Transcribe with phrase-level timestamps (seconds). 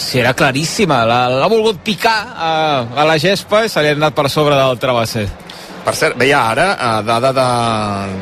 [0.00, 1.02] Sí, era claríssima.
[1.04, 2.52] L'ha volgut picar a,
[2.96, 5.26] a la gespa i se li ha anat per sobre del travesser.
[5.84, 7.44] Per cert, veia ara, a dada de,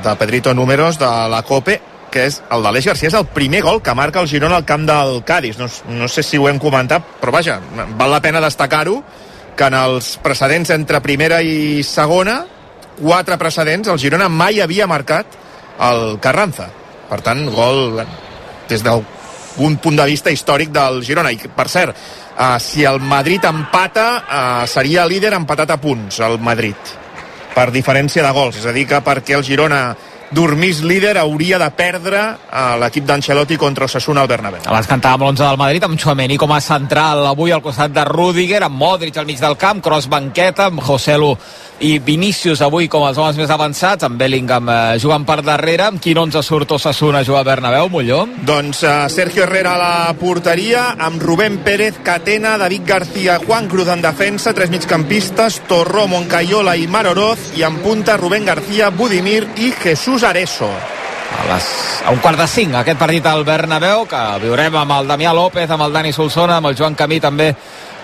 [0.03, 1.79] de Pedrito Números de la COPE,
[2.11, 4.87] que és el d'Aleix Garcia, és el primer gol que marca el Girona al camp
[4.89, 5.59] del Cádiz.
[5.61, 5.69] No,
[6.01, 7.59] no sé si ho hem comentat, però vaja,
[7.99, 8.99] val la pena destacar-ho,
[9.59, 12.41] que en els precedents entre primera i segona,
[12.99, 15.39] quatre precedents, el Girona mai havia marcat
[15.91, 16.71] el Carranza.
[17.09, 18.03] Per tant, gol
[18.69, 18.83] des
[19.57, 21.33] d'un punt de vista històric del Girona.
[21.33, 21.97] I, per cert,
[22.37, 26.97] uh, si el Madrid empata, uh, seria líder empatat a punts, el Madrid
[27.59, 29.83] per diferència de gols, és a dir que perquè el Girona
[30.31, 34.67] dormís líder hauria de perdre a l'equip d'Ancelotti contra Osasuna al Bernabéu.
[34.67, 38.63] Abans cantàvem l'11 del Madrid amb Chouameni com a central avui al costat de Rudiger,
[38.67, 41.35] amb Modric al mig del camp, Cross banqueta, amb Joselu
[41.79, 46.03] i Vinícius avui com els homes més avançats, amb Bellingham eh, jugant per darrere, amb
[46.03, 48.25] quin 11 surt Osasuna a jugar al Bernabéu, Molló?
[48.47, 53.89] Doncs uh, Sergio Herrera a la porteria, amb Rubén Pérez, Catena, David García, Juan Cruz
[53.95, 59.71] en defensa, tres migcampistes, Torró, Moncayola i Maroroz, i en punta Rubén García, Budimir i
[59.71, 60.69] Jesús Areso.
[61.29, 61.65] A, les,
[62.07, 65.69] a un quart de cinc aquest partit al Bernabéu que viurem amb el Damià López,
[65.71, 67.51] amb el Dani Solsona amb el Joan Camí també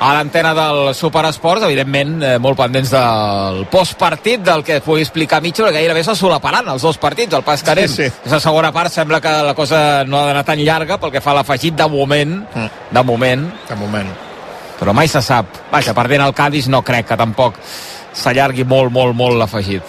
[0.05, 5.71] a l'antena del Superesports, evidentment eh, molt pendents del postpartit del que pugui explicar Mitchell,
[5.71, 7.89] que gairebé se solaparan els dos partits, el pas que anem.
[7.89, 8.11] Sí, sí.
[8.27, 11.31] Aquesta segona part sembla que la cosa no ha d'anar tan llarga pel que fa
[11.33, 12.69] a l'afegit de moment, Mm.
[12.91, 14.13] de moment, De moment.
[14.79, 15.47] però mai se sap.
[15.73, 17.55] Vaja, perdent el Cádiz no crec que tampoc
[18.13, 19.83] s'allargui molt, molt, molt l'afegit.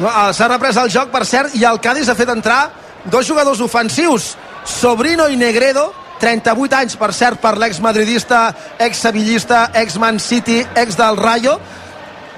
[0.00, 2.70] Eh, S'ha reprès el joc, per cert, i el Cádiz ha fet entrar
[3.04, 4.34] dos jugadors ofensius,
[4.64, 8.40] Sobrino i Negredo, 38 anys, per cert, per l'ex-madridista,
[8.78, 11.58] ex-sevillista, ex-Man City, ex del Rayo,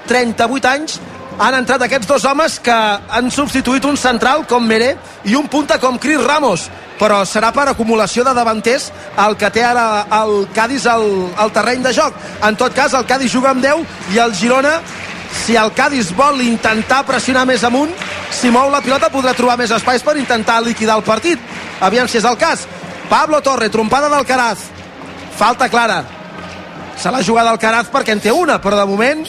[0.07, 0.99] 38 anys,
[1.39, 4.93] han entrat aquests dos homes que han substituït un central com Meré
[5.25, 6.67] i un punta com Cris Ramos.
[6.99, 8.91] Però serà per acumulació de davanters
[9.23, 12.13] el que té ara el Cádiz al, al terreny de joc.
[12.45, 14.77] En tot cas, el Cádiz juga amb 10 i el Girona
[15.33, 17.91] si el Cádiz vol intentar pressionar més amunt,
[18.31, 21.41] si mou la pilota podrà trobar més espais per intentar liquidar el partit.
[21.81, 22.67] Aviam si és el cas.
[23.09, 24.69] Pablo Torre, trompada d'Alcaraz.
[25.37, 26.03] Falta clara.
[26.97, 29.25] Se l'ha jugat Alcaraz perquè en té una, però de moment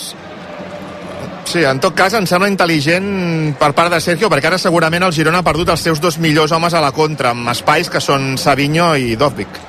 [1.45, 5.13] Sí, en tot cas em sembla intel·ligent per part de Sergio, perquè ara segurament el
[5.13, 8.39] Girona ha perdut els seus dos millors homes a la contra, amb espais que són
[8.41, 9.61] Savinho i Dovvik.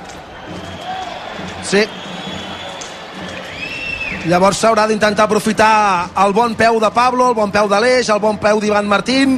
[1.66, 1.84] Sí.
[4.26, 8.40] Llavors s'haurà d'intentar aprofitar el bon peu de Pablo, el bon peu d'Aleix, el bon
[8.42, 9.36] peu d'Ivan Martín.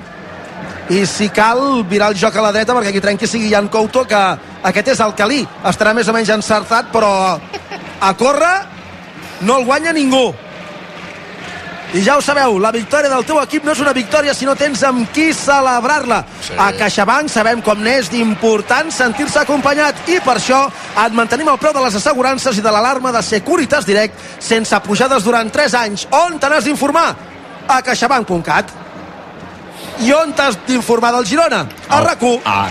[0.88, 4.06] I si cal virar el joc a la dreta perquè aquí trenqui sigui Jan Couto
[4.08, 4.22] que
[4.70, 7.10] aquest és el Calí, estarà més o menys encertat però
[8.00, 8.54] a córrer
[9.44, 10.32] no el guanya ningú
[11.94, 14.52] i ja ho sabeu, la victòria del teu equip no és una victòria si no
[14.60, 16.18] tens amb qui celebrar-la.
[16.44, 16.52] Sí.
[16.60, 20.66] A CaixaBank sabem com n'és d'important sentir-se acompanyat i per això
[21.06, 25.24] et mantenim el preu de les assegurances i de l'alarma de Securitas Direct sense pujades
[25.24, 26.04] durant 3 anys.
[26.12, 27.08] On te n'has d'informar?
[27.68, 28.76] A caixabank.cat.
[30.04, 31.64] I on t'has d'informar del Girona?
[31.88, 32.40] A RAC1.
[32.44, 32.68] Ah,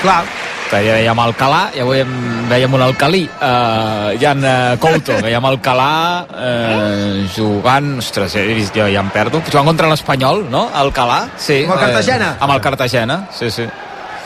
[0.00, 0.24] Clar,
[0.70, 2.14] que ja dèiem Alcalà i avui em
[2.50, 3.24] veiem un Alcalí.
[3.40, 5.90] Uh, Jan uh, Couto, veiem Alcalà
[6.30, 10.68] uh, jugant ostres, he vist, jo ja em perdo jugant contra l'Espanyol, no?
[10.74, 11.24] Alcalà?
[11.36, 12.34] Sí, Amb el Cartagena.
[12.36, 13.66] Eh, amb el Cartagena, sí, sí.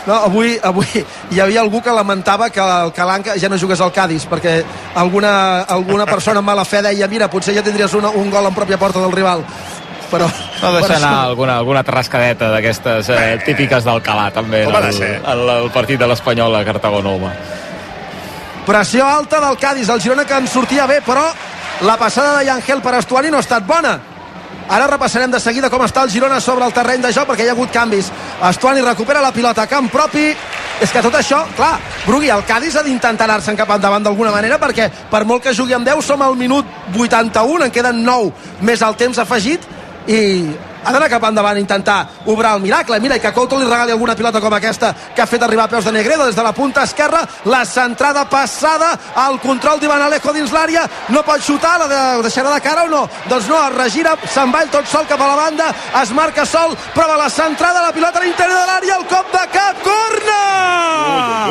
[0.04, 1.00] No, avui, avui
[1.32, 4.58] hi havia algú que lamentava que el Calanca ja no jugués al Cádiz perquè
[5.00, 8.56] alguna, alguna persona amb mala fe deia mira, potser ja tindries una, un gol en
[8.56, 9.46] pròpia porta del rival
[10.10, 10.28] però,
[10.62, 15.02] no deixa per anar alguna, alguna rascadeta d'aquestes eh, típiques d'Alcalà també en el,
[15.34, 17.32] el, el partit de l'Espanyol a Cartagonova
[18.64, 21.26] pressió alta del Cádiz el Girona que en sortia bé però
[21.80, 23.98] la passada de Yangel per Estuani no ha estat bona.
[24.70, 27.50] Ara repassarem de seguida com està el Girona sobre el terreny de joc perquè hi
[27.50, 28.10] ha hagut canvis.
[28.48, 30.30] Estuani recupera la pilota a camp propi.
[30.82, 31.76] És que tot això, clar,
[32.06, 35.74] Brugui, el Cádiz ha d'intentar anar-se'n cap endavant d'alguna manera perquè per molt que jugui
[35.74, 39.62] amb 10 som al minut 81, en queden 9 més el temps afegit
[40.06, 43.00] i ha d'anar cap endavant intentar obrar el miracle.
[43.00, 45.72] Mira, i que Couto li regali alguna pilota com aquesta que ha fet arribar a
[45.72, 48.92] peus de Negredo des de la punta esquerra, la centrada passada,
[49.28, 52.92] el control d'Ivan Alejo dins l'àrea, no pot xutar, la de, deixarà de cara o
[52.92, 53.04] no?
[53.28, 55.72] Doncs no, es regira, se'n va tot sol cap a la banda,
[56.02, 59.44] es marca sol, prova la centrada, la pilota a l'interior de l'àrea, el cop de
[59.52, 60.40] cap, corna!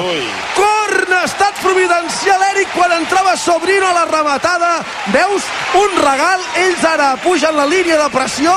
[0.03, 0.23] Ui, ui.
[0.53, 4.73] Corna, estat providencial Eric quan entrava Sobrino a la rematada
[5.13, 5.47] veus?
[5.79, 8.53] Un regal ells ara pugen la línia de pressió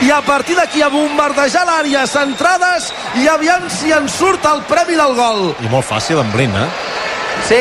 [0.00, 2.88] i a partir d'aquí a bombardejar l'àrea centrades
[3.20, 5.50] i aviam si en surt el premi del gol.
[5.60, 6.68] I molt fàcil amb Blin, eh?
[7.48, 7.60] sí.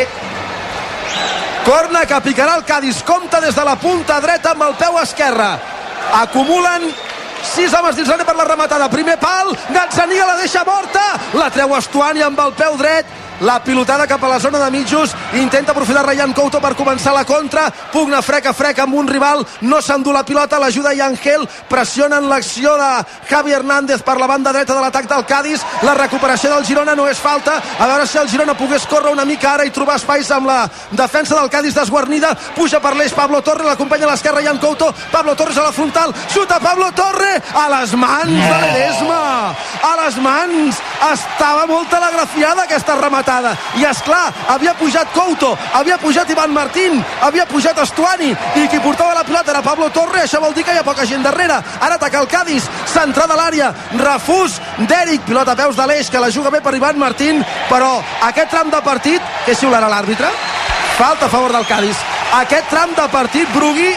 [1.66, 3.04] Corna que picarà el Cádiz.
[3.06, 5.50] Compta des de la punta dreta amb el peu esquerre.
[6.22, 6.88] Acumulen
[7.44, 8.90] sis homes dins l'àrea per la rematada.
[8.90, 11.06] Primer pal, Gazzaniga la deixa morta.
[11.34, 13.18] La treu Estuani amb el peu dret.
[13.40, 15.16] La pilotada cap a la zona de mitjos.
[15.34, 17.70] Intenta aprofitar Ryan Couto per començar la contra.
[17.94, 19.46] Pugna frec a frec amb un rival.
[19.62, 21.48] No s'endú la pilota, l'ajuda Yangel.
[21.70, 22.90] Pressionen l'acció de
[23.30, 25.64] Javi Hernández per la banda dreta de l'atac del Cádiz.
[25.88, 27.62] La recuperació del Girona no és falta.
[27.80, 30.66] A veure si el Girona pogués córrer una mica ara i trobar espais amb la
[30.92, 34.94] defensa del Cádiz desguarnida, puja per l'eix Pablo Torre, l'acompanya a l'esquerra Jan Couto.
[35.12, 39.20] Pablo Torres a la frontal, xuta Pablo Torre a les mans de l'Edesma
[39.84, 40.82] a les mans.
[41.10, 43.56] Estava molt telegrafiada aquesta rematada.
[43.80, 48.82] I és clar, havia pujat Couto havia pujat Ivan Martín havia pujat Estuani i qui
[48.84, 51.60] portava la pilota era Pablo Torre, això vol dir que hi ha poca gent darrere.
[51.80, 56.22] Ara ataca el Cádiz, centrada a l'àrea refús d'Eric, pilota a peus de l'eix que
[56.22, 57.98] la juga bé per Ivan Martín però
[58.30, 60.30] aquest tram de partit, què xiularà l'àrbitre?
[61.00, 61.96] falta a favor del Cádiz.
[62.42, 63.94] Aquest tram de partit, Brugui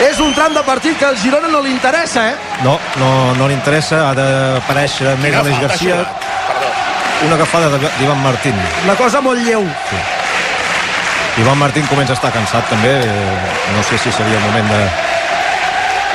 [0.00, 2.34] és un tram de partit que al Girona no li interessa, eh?
[2.62, 6.02] No, no, no li interessa, ha d'aparèixer més Aleix Garcia,
[7.24, 8.54] una agafada de- d'Ivan Martín.
[8.84, 9.64] Una cosa molt lleu.
[11.38, 12.92] Ivan Martín comença a estar cansat també,
[13.74, 14.82] no sé si seria el moment de,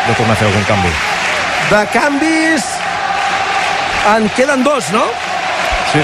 [0.08, 0.94] de tornar a fer algun canvi.
[1.72, 2.66] De canvis
[4.16, 5.04] en queden dos, no?
[5.92, 6.02] Sí,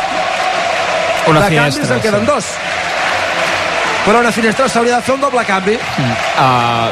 [1.27, 1.81] Una de finestra.
[1.83, 2.45] canvis en queden dos.
[4.06, 5.74] Però una finestra s'hauria de fer un doble canvi.
[5.75, 6.89] Uh,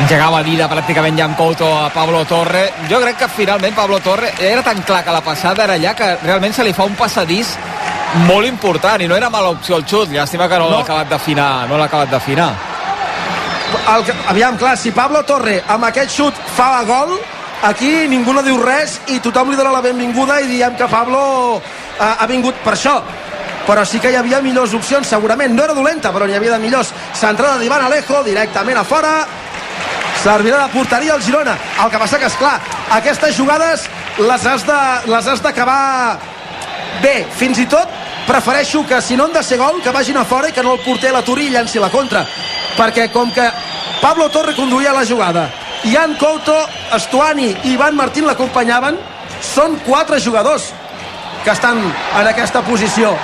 [0.00, 2.64] engegava vida pràcticament ja amb Couto a Pablo Torre.
[2.90, 6.16] Jo crec que finalment Pablo Torre era tan clar que la passada era allà que
[6.22, 7.54] realment se li fa un passadís
[8.28, 10.10] molt important i no era mala opció el xut.
[10.10, 10.76] Llàstima que no, No.
[10.78, 12.52] l'ha acabat d'afinar no l'ha acabat d'afinar.
[13.94, 17.18] El, aviam, clar, si Pablo Torre amb aquest xut fa gol,
[17.62, 21.60] aquí ningú no diu res i tothom li dona la benvinguda i diem que Pablo
[21.98, 23.00] ha, ha vingut per això.
[23.66, 26.58] Però sí que hi havia millors opcions segurament, no era dolenta però n'hi havia de
[26.58, 26.92] millors.
[27.14, 29.26] Centrada d'Ivan Alejo directament a fora
[30.24, 31.56] servirà de porteria al Girona.
[31.84, 32.56] El que passa que és clar,
[32.96, 33.84] aquestes jugades
[34.18, 36.18] les has de- les has d'acabar
[37.02, 37.88] bé, fins i tot
[38.26, 40.72] prefereixo que si no han de ser gol que vagin a fora i que no
[40.74, 42.24] el porter l'aturi i llenci la contra.
[42.76, 43.50] Perquè com que
[44.00, 45.48] Pablo Torre conduïa la jugada
[45.84, 46.56] Ian Couto,
[46.96, 48.96] Estuani i Ivan Martín l'acompanyaven
[49.42, 50.72] són quatre jugadors
[51.44, 51.78] que estan
[52.18, 53.14] en aquesta posició.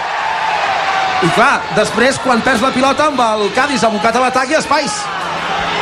[1.23, 4.93] I clar, després quan perds la pilota amb el Cádiz abocat a l'atac i espais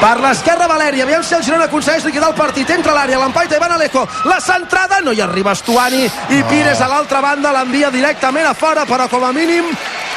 [0.00, 3.72] per l'esquerra Valeri, aviam si el Girona aconsegueix liquidar el partit, entra l'àrea, l'empaita Ivan
[3.74, 6.04] Alejo, la centrada, no hi arriba Estuani.
[6.36, 9.66] I Pires a l'altra banda l'envia directament a fora, però com a mínim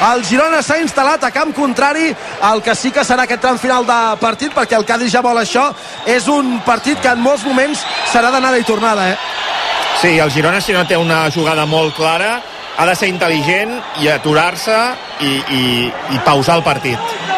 [0.02, 2.08] el Girona s'ha instal·lat a camp contrari
[2.50, 5.38] el que sí que serà aquest tram final de partit perquè el Cádiz ja vol
[5.38, 5.68] això.
[6.06, 9.18] És un partit que en molts moments serà d'anada i tornada eh?
[10.00, 12.40] Sí, el Girona, si no té una jugada molt clara,
[12.78, 14.78] ha de ser intel·ligent i aturar-se
[15.20, 15.62] i, i,
[16.14, 17.31] i pausar el partit.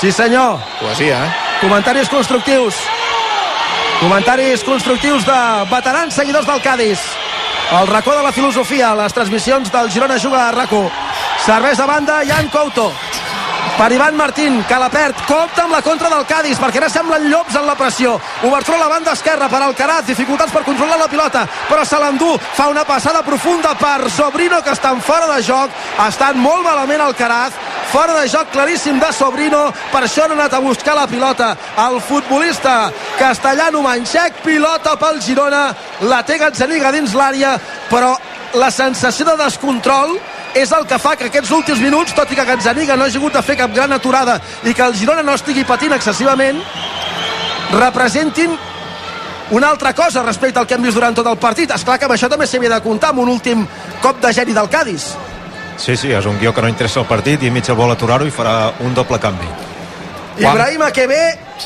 [0.00, 1.32] Sí senyor Poesia, eh?
[1.60, 2.74] Comentaris constructius.
[4.00, 7.00] Comentaris constructius de veterans seguidors del Cádiz.
[7.80, 10.90] El racó de la filosofia, les transmissions del Girona Juga a RACO.
[11.46, 12.92] Serveix de banda Jan Couto.
[13.76, 15.18] Per Ivan Martín, que la perd.
[15.28, 18.14] Compte amb la contra del Cádiz, perquè ara semblen llops en la pressió.
[18.48, 22.30] Obertura a la banda esquerra per Alcaraz, dificultats per controlar la pilota, però se l'endú.
[22.56, 25.70] Fa una passada profunda per Sobrino, que estan fora de joc.
[26.06, 27.52] Estan molt malament Alcaraz.
[27.92, 31.52] Fora de joc claríssim de Sobrino, per això han anat a buscar la pilota.
[31.86, 35.68] El futbolista castellano Manxec, pilota pel Girona,
[36.10, 37.54] la té Gazzaniga dins l'àrea,
[37.90, 38.16] però
[38.58, 40.16] la sensació de descontrol
[40.56, 43.38] és el que fa que aquests últims minuts, tot i que Gazzaniga no hagi hagut
[43.38, 46.58] de fer cap gran aturada i que el Girona no estigui patint excessivament,
[47.76, 48.56] representin
[49.50, 51.70] una altra cosa respecte al que hem vist durant tot el partit.
[51.70, 53.66] És clar que amb això també s'havia de comptar amb un últim
[54.02, 55.12] cop de geni del Cádiz.
[55.76, 58.34] Sí, sí, és un guió que no interessa el partit i Mitchell vol aturar-ho i
[58.34, 59.48] farà un doble canvi.
[60.36, 60.52] Juan.
[60.52, 61.20] Ibrahim Akebe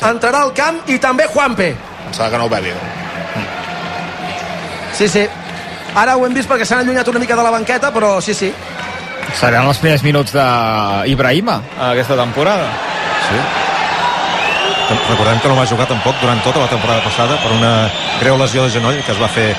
[0.07, 1.73] entrarà al camp i també Juanpe.
[2.05, 2.75] Pensava que no ho veia.
[4.95, 5.25] Sí, sí.
[5.95, 8.51] Ara ho hem vist perquè s'han allunyat una mica de la banqueta, però sí, sí.
[9.37, 12.67] seran els primers minuts d'Ibrahima aquesta temporada
[13.31, 13.37] Sí.
[15.07, 17.71] Recordem que no va jugar tampoc durant tota la temporada passada per una
[18.19, 19.53] greu lesió de genoll que es va fer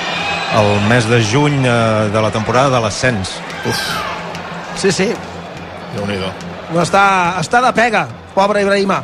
[0.59, 3.31] el mes de juny eh, de la temporada de l'ascens.
[4.77, 5.09] Sí, sí.
[5.95, 6.29] Déu-n'hi-do.
[6.73, 7.03] No està,
[7.41, 9.01] està de pega, pobre Ibrahima.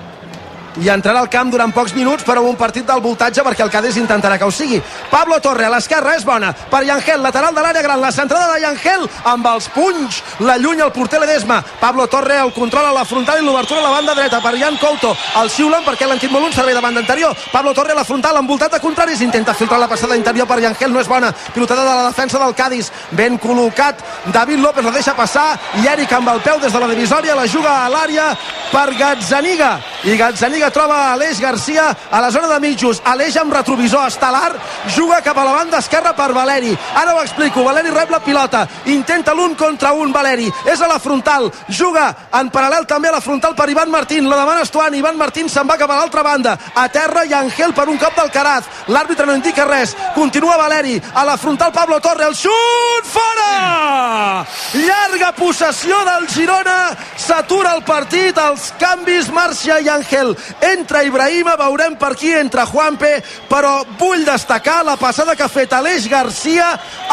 [0.78, 3.98] I entrarà al camp durant pocs minuts però un partit del voltatge perquè el Cádiz
[3.98, 4.82] intentarà que ho sigui.
[5.10, 8.62] Pablo Torre a l'esquerra és bona per Yangel, lateral de l'àrea gran la centrada de
[8.62, 11.64] Yangel amb els punys l'allunya el porter Ledesma.
[11.80, 14.78] Pablo Torre el control a la frontal i l'obertura a la banda dreta per Jan
[14.78, 15.16] Couto.
[15.42, 17.36] El xiulen perquè l'han tingut molt un servei de banda anterior.
[17.52, 20.94] Pablo Torre a la frontal envoltat de contraris intenta filtrar la passada interior per Yangel
[20.94, 21.34] no és bona.
[21.54, 24.04] Pilotada de la defensa del Cádiz ben col·locat.
[24.32, 27.48] David López la deixa passar i Eric amb el peu des de la divisòria la
[27.48, 28.32] juga a l'àrea
[28.72, 29.80] per Gazzaniga.
[30.04, 33.00] I Gazzaniga troba Aleix Garcia a la zona de mitjos.
[33.08, 34.52] Aleix amb retrovisor estel·lar
[34.92, 36.76] juga cap a la banda esquerra per Valeri.
[37.00, 38.66] Ara ho explico, Valeri rep la pilota.
[38.92, 40.52] Intenta l'un contra un Valeri.
[40.68, 44.28] És a la frontal, juga en paral·lel també a la frontal per Ivan Martín.
[44.30, 46.58] La demana Estuani, Ivan Martín se'n va cap a l'altra banda.
[46.76, 48.68] A terra i Angel per un cop del Caraz.
[48.92, 51.00] L'àrbitre no indica res, continua Valeri.
[51.16, 54.46] A la frontal Pablo Torre, el xut fora!
[54.74, 60.36] Llarga possessió del Girona, s'atura el partit, els canvis, Marcia i Àngel.
[60.72, 63.12] Entra Ibrahima, veurem per qui entra Juanpe,
[63.50, 66.68] però vull destacar la passada que ha fet Aleix Garcia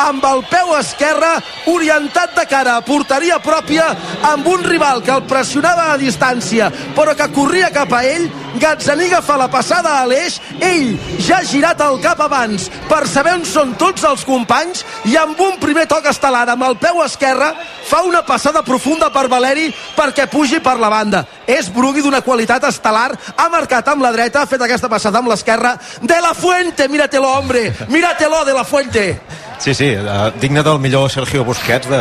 [0.06, 1.32] amb el peu esquerre
[1.72, 3.86] orientat de cara a porteria pròpia
[4.32, 8.28] amb un rival que el pressionava a distància però que corria cap a ell.
[8.56, 13.34] Gazzaniga fa la passada a Aleix ell ja ha girat el cap abans per saber
[13.36, 17.50] on són tots els companys i amb un primer toc estel·lar amb el peu esquerre
[17.86, 21.24] fa una passada profunda per Valeri perquè pugi per la banda.
[21.46, 25.28] És Brugui d'una qualitat estel·lar ha marcat amb la dreta, ha fet aquesta passada amb
[25.32, 29.20] l'esquerra de la Fuente, míratelo hombre míratelo de la Fuente
[29.58, 31.98] Sí, sí, uh, digne del millor Sergio Busquets de,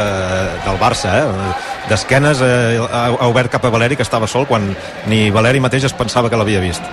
[0.66, 1.54] del Barça, eh?
[1.88, 4.66] D'esquenes eh, ha, ha obert cap a Valeri, que estava sol, quan
[5.08, 6.84] ni Valeri mateix es pensava que l'havia vist.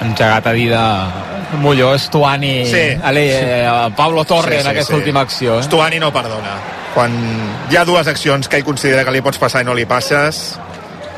[0.00, 2.84] Engegat a dir de Molló, Estuani, Sí.
[3.02, 3.24] Ale,
[3.64, 4.98] eh, Pablo Torre Sí, en sí, aquesta sí.
[5.00, 5.58] última acció.
[5.58, 5.64] Eh?
[5.64, 6.54] Stuani no perdona.
[6.94, 7.18] Quan
[7.70, 10.54] hi ha dues accions que ell considera que li pots passar i no li passes,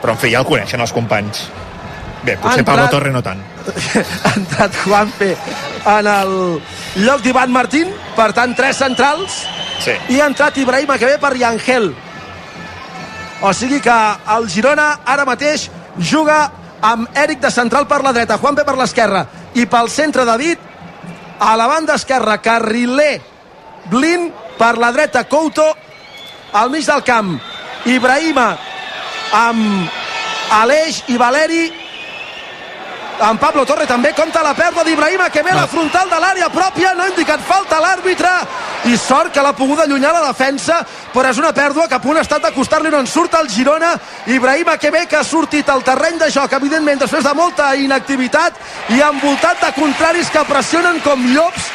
[0.00, 1.44] però en fi, ja el coneixen els companys.
[2.24, 3.40] Bé, potser entrat- Pablo Torre no tant.
[4.24, 5.36] ha entrat Juanpe
[5.84, 6.32] en el
[7.04, 9.42] lloc d'Ivan Martín per tant tres centrals
[9.84, 9.92] Sí.
[10.14, 11.90] i ha entrat Ibrahima que ve per Yangel
[13.44, 13.96] o sigui que
[14.36, 15.66] el Girona ara mateix
[15.98, 16.38] juga
[16.80, 20.58] amb Eric de central per la dreta Juanpe per l'esquerra i pel centre David
[21.40, 23.20] a la banda esquerra Carriler
[23.90, 25.66] Blin per la dreta Couto
[26.52, 27.34] al mig del camp
[27.84, 28.46] Ibrahima
[29.34, 29.90] amb
[30.62, 31.64] Aleix i Valeri
[33.20, 36.48] en Pablo Torre també compta la pèrdua d'Ibrahima que ve a la frontal de l'àrea
[36.50, 36.94] pròpia.
[36.94, 38.30] No ha indicat falta l'àrbitre.
[38.90, 40.80] I sort que l'ha pogut allunyar la defensa
[41.14, 43.94] però és una pèrdua que a punt ha estat d'acostar-li no en surt el Girona.
[44.26, 48.58] Ibrahima que ve que ha sortit al terreny de joc evidentment després de molta inactivitat
[48.90, 51.70] i envoltat de contraris que pressionen com llops.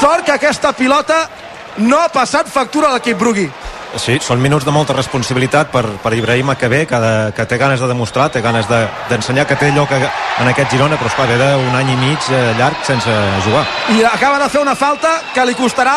[0.00, 1.28] Sort que aquesta pilota
[1.76, 3.50] no ha passat factura a l'equip Brugui
[3.96, 7.56] Sí, són minuts de molta responsabilitat per, per Ibrahima que ve, que, de, que té
[7.60, 11.06] ganes de demostrar, té ganes de- d'ensenyar de, que té lloc en aquest Girona, però
[11.12, 13.14] esclar, ve d'un any i mig eh, llarg sense
[13.46, 13.62] jugar.
[13.94, 15.94] i acaba de fer una falta que li costarà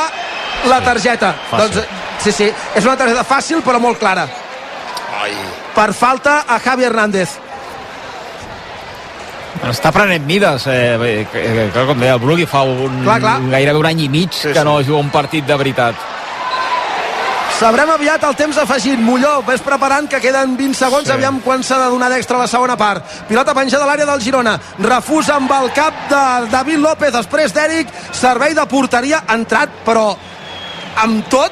[0.69, 1.33] la targeta.
[1.49, 1.73] fàcil.
[1.73, 1.87] doncs,
[2.23, 4.27] sí, sí, és una targeta fàcil però molt clara.
[5.23, 5.33] Ai.
[5.73, 7.33] Per falta a Javi Hernández.
[9.67, 10.67] Està prenent mides.
[10.69, 13.39] Eh, que, com deia, el Brugui fa un, Clar, clar.
[13.49, 14.65] gairebé un any i mig Sí, que sí.
[14.65, 15.95] no juga un partit de veritat.
[17.57, 18.99] Sabrem aviat el temps afegit.
[19.01, 21.11] Molló, ves preparant que queden 20 segons, Sí.
[21.11, 23.03] aviam quan s'ha de donar d'extra la segona part.
[23.27, 24.59] Pilota penjada a l'àrea del Girona.
[24.77, 27.87] Refús amb el cap de David López, després d'Eric.
[28.11, 30.15] Servei de porteria, entrat, però
[30.97, 31.51] amb tot,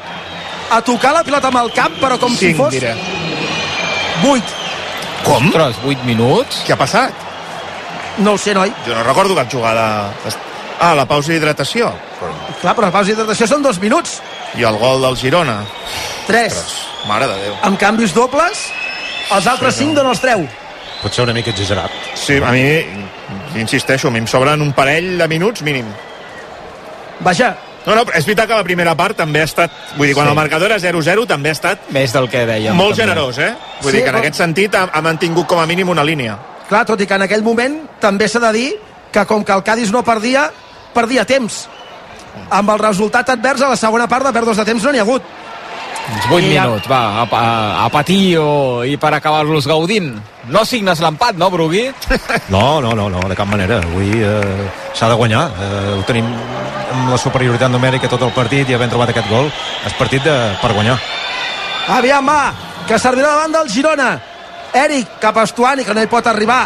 [0.69, 2.95] a tocar la pilota amb el cap, però com si Cinc, fos diré.
[4.23, 4.43] 8.
[5.23, 5.47] Com?
[5.47, 6.63] Ostres, 8 minuts?
[6.67, 7.11] Què ha passat?
[8.19, 8.71] No ho sé, noi.
[8.85, 10.11] Jo no recordo cap jugada...
[10.77, 11.87] Ah, la pausa d'hidratació.
[12.61, 14.21] Clar, però la pausa d'hidratació són dos minuts.
[14.57, 15.63] I el gol del Girona.
[16.27, 16.53] 3.
[17.07, 17.55] Mare de Déu.
[17.67, 18.65] Amb canvis dobles,
[19.35, 20.45] els altres 5 d'on els treu.
[21.03, 21.91] Pot ser una mica exagerat.
[22.15, 22.63] Sí, a mi,
[23.61, 25.85] insisteixo, a mi em sobren un parell de minuts mínim.
[27.19, 29.69] Vaja, No, no, és veritat que la primera part també ha estat...
[29.95, 30.31] Vull dir, quan Sí.
[30.31, 32.73] el marcador era 0-0 també ha estat Més del que dèiem.
[32.73, 33.03] molt també.
[33.03, 33.51] generós, eh?
[33.83, 36.03] Vull Sí, dir que en però- aquest sentit ha, ha mantingut com a mínim una
[36.03, 36.35] línia.
[36.67, 38.73] clar, tot i que en aquell moment també s'ha de dir
[39.11, 40.49] que com que el Cádiz no perdia,
[40.95, 41.67] perdia temps.
[42.49, 45.05] Amb el resultat advers a la segona part de pèrdues de temps no n'hi ha
[45.07, 45.23] hagut.
[46.05, 50.11] Uns 8 I ja- minuts, va, a, a, a patir o, i per acabar-los gaudint.
[50.53, 51.87] No signes l'empat, no, Brugui?
[52.53, 53.79] No, no, no, no, de cap manera.
[53.81, 55.47] Avui eh, s'ha de guanyar.
[55.49, 59.49] Eh, ho tenim amb la superioritat numèrica tot el partit i havent trobat aquest gol.
[59.89, 60.99] És partit de, per guanyar.
[61.97, 62.53] Aviam, va,
[62.87, 64.11] que servirà davant del Girona.
[64.75, 66.63] Eric, cap a Estuani, que no hi pot arribar.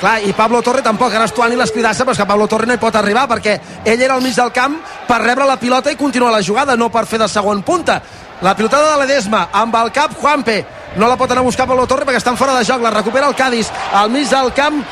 [0.00, 2.80] Clar, i Pablo Torre tampoc, ara Estuani l'escridassa, però és que Pablo Torre no hi
[2.80, 4.76] pot arribar perquè ell era al mig del camp
[5.08, 8.02] per rebre la pilota i continuar la jugada, no per fer de segon punta.
[8.44, 10.58] La pilotada de l'Edesma, amb el cap Juanpe,
[11.00, 13.30] no la pot anar a buscar Pablo Torre perquè estan fora de joc, la recupera
[13.30, 14.82] el Cádiz, al mig del camp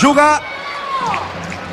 [0.00, 0.40] juga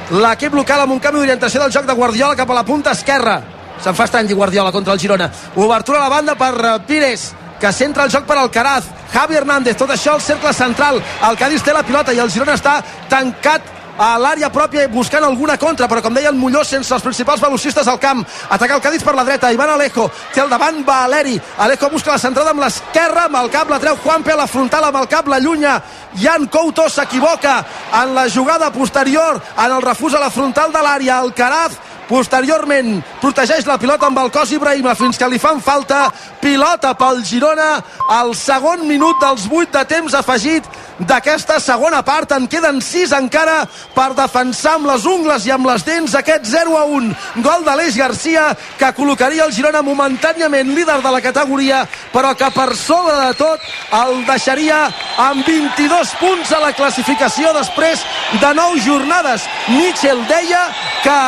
[0.10, 3.40] l'equip local amb un canvi d'orientació del joc de Guardiola cap a la punta esquerra.
[3.82, 5.30] Se'n fa estrany Guardiola contra el Girona.
[5.56, 9.36] Obertura a la banda per eh, Pires que centra el joc per al Caraz Javi
[9.36, 12.80] Hernández, tot això al cercle central el Cádiz té la pilota i el Girona està
[13.10, 17.42] tancat a l'àrea pròpia buscant alguna contra, però com deia el Molló sense els principals
[17.44, 18.24] velocistes al camp.
[18.50, 21.36] Ataca el Cádiz per la dreta, Ivan Alejo, té el davant Valeri.
[21.60, 24.88] Alejo busca la centrada amb l'esquerra, amb el cap la treu Juanpe a la frontal,
[24.88, 25.76] amb el cap la llunya.
[26.16, 27.60] Jan Couto s'equivoca
[28.02, 31.20] en la jugada posterior, en el refús a la frontal de l'àrea.
[31.20, 31.76] Alcaraz
[32.10, 36.08] posteriorment protegeix la pilota amb el cos Ibrahima fins que li fan falta
[36.42, 37.72] pilota pel Girona
[38.10, 40.66] al segon minut dels 8 de temps afegit
[41.00, 42.32] d'aquesta segona part.
[42.36, 43.62] En queden 6 encara
[43.96, 47.98] per defensar amb les ungles i amb les dents aquest 0 a 1 gol d'Aleix
[47.98, 48.50] Garcia
[48.80, 53.70] que col·locaria el Girona momentàniament líder de la categoria però que per sobre de tot
[54.02, 54.82] el deixaria
[55.30, 58.04] amb 22 punts a la classificació després
[58.42, 59.48] de 9 jornades.
[59.70, 60.66] Mitchell deia
[61.04, 61.20] que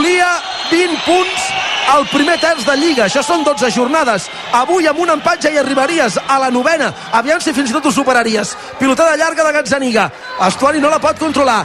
[0.00, 0.40] volia
[0.70, 1.48] 20 punts
[1.92, 3.04] al primer terç de Lliga.
[3.04, 4.28] Això són 12 jornades.
[4.56, 6.92] Avui amb un empat ja hi arribaries a la novena.
[7.20, 8.54] Aviam si fins i tot ho superaries.
[8.78, 10.10] Pilotada llarga de Gazzaniga.
[10.48, 11.64] Estuani no la pot controlar.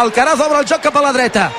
[0.00, 1.50] Alcaraz obre el joc cap a la dreta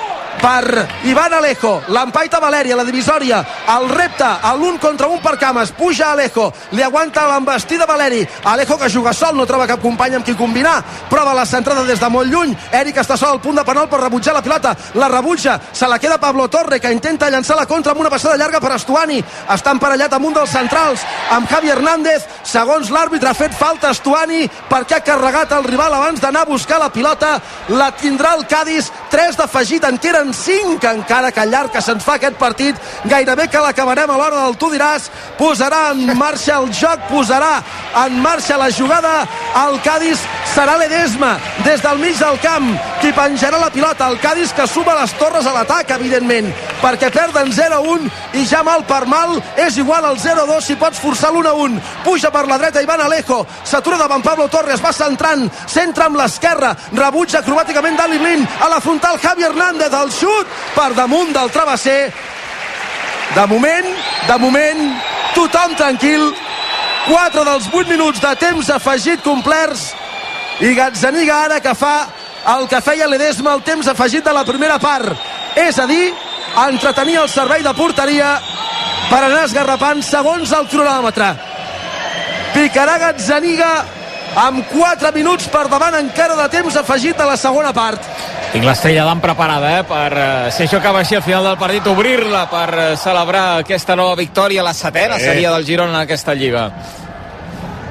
[0.42, 1.82] per Ivan Alejo.
[1.88, 3.42] L'empaita Valeri a la divisòria.
[3.76, 5.72] El repte a l'un contra un per Cames.
[5.72, 8.26] Puja Alejo, li aguanta l'embestida Valeri.
[8.44, 12.00] Alejo que juga sol, no troba cap company amb qui combinar, prova la centrada des
[12.00, 15.10] de molt lluny, Eric està sol al punt de penal per rebutjar la pilota, la
[15.10, 15.60] rebutja.
[15.74, 18.76] Se la queda Pablo Torre que intenta llançar la contra amb una passada llarga per
[18.76, 19.22] Estuani.
[19.50, 24.46] Està emparellat amb un dels centrals amb Javi Hernández, segons l'àrbitre ha fet falta Estuani
[24.70, 27.40] perquè ha carregat el rival abans d'anar a buscar la pilota.
[27.70, 28.92] La tindrà el Cádiz.
[29.12, 33.60] 3 d'afegit en queden 5 encara que llarg que se'ns fa aquest partit gairebé que
[33.60, 37.62] l'acabarem a l'hora del tu diràs posarà en marxa el joc posarà
[38.06, 39.28] en marxa la jugada
[39.68, 40.20] el Cádiz
[40.56, 44.96] serà l'Edesma des del mig del camp qui penjarà la pilota el Cádiz que suma
[45.02, 46.52] les torres a l'atac evidentment
[46.82, 51.32] perquè perden 0-1 i ja mal per mal és igual al 0-2 si pots forçar
[51.34, 56.18] l'1-1 puja per la dreta Ivan Alejo s'atura davant Pablo Torres va centrant centra amb
[56.18, 61.52] l'esquerra rebutja acrobàticament Dali Blin a la frontal Javi Hernández el xut per damunt del
[61.54, 62.14] travesser.
[63.36, 63.88] De moment,
[64.28, 64.84] de moment
[65.36, 66.30] tothom tranquil.
[67.06, 69.92] 4 dels 8 minuts de temps afegit complerts.
[70.64, 72.08] I Gazzaniga ara que fa
[72.56, 75.12] el que feia l'Edesma el temps afegit de la primera part.
[75.56, 76.14] És a dir,
[76.68, 78.36] entretenir el servei de porteria
[79.10, 81.30] per anar esgarrapant segons el cronòmetre.
[82.56, 83.72] Picarà Gazzaniga
[84.36, 88.02] amb 4 minuts per davant encara de temps afegit a la segona part.
[88.52, 91.88] Tinc l'estrella d'am preparada, eh, per, eh, si això acaba així al final del partit,
[91.88, 95.20] obrir-la per eh, celebrar aquesta nova victòria, la setena Eh.
[95.20, 96.72] seria del Girona en aquesta Lliga.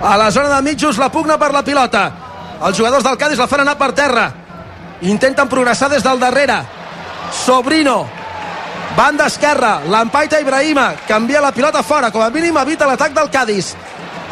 [0.02, 2.10] a la zona de mitjos la pugna per la pilota.
[2.62, 4.32] Els jugadors del Cádiz la fan anar per terra.
[5.02, 6.62] Intenten progressar des del darrere.
[7.32, 8.06] Sobrino
[8.96, 13.74] banda esquerra, l'empaita Ibrahima canvia la pilota fora, com a mínim evita l'atac del Cádiz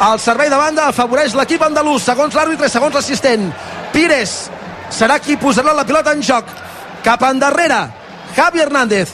[0.01, 3.51] el servei de banda afavoreix l'equip andalús, segons l'àrbitre segons l'assistent.
[3.93, 4.33] Pires
[4.93, 6.49] serà qui posarà la pilota en joc.
[7.03, 7.85] Cap endarrere
[8.35, 9.13] Javi Hernández.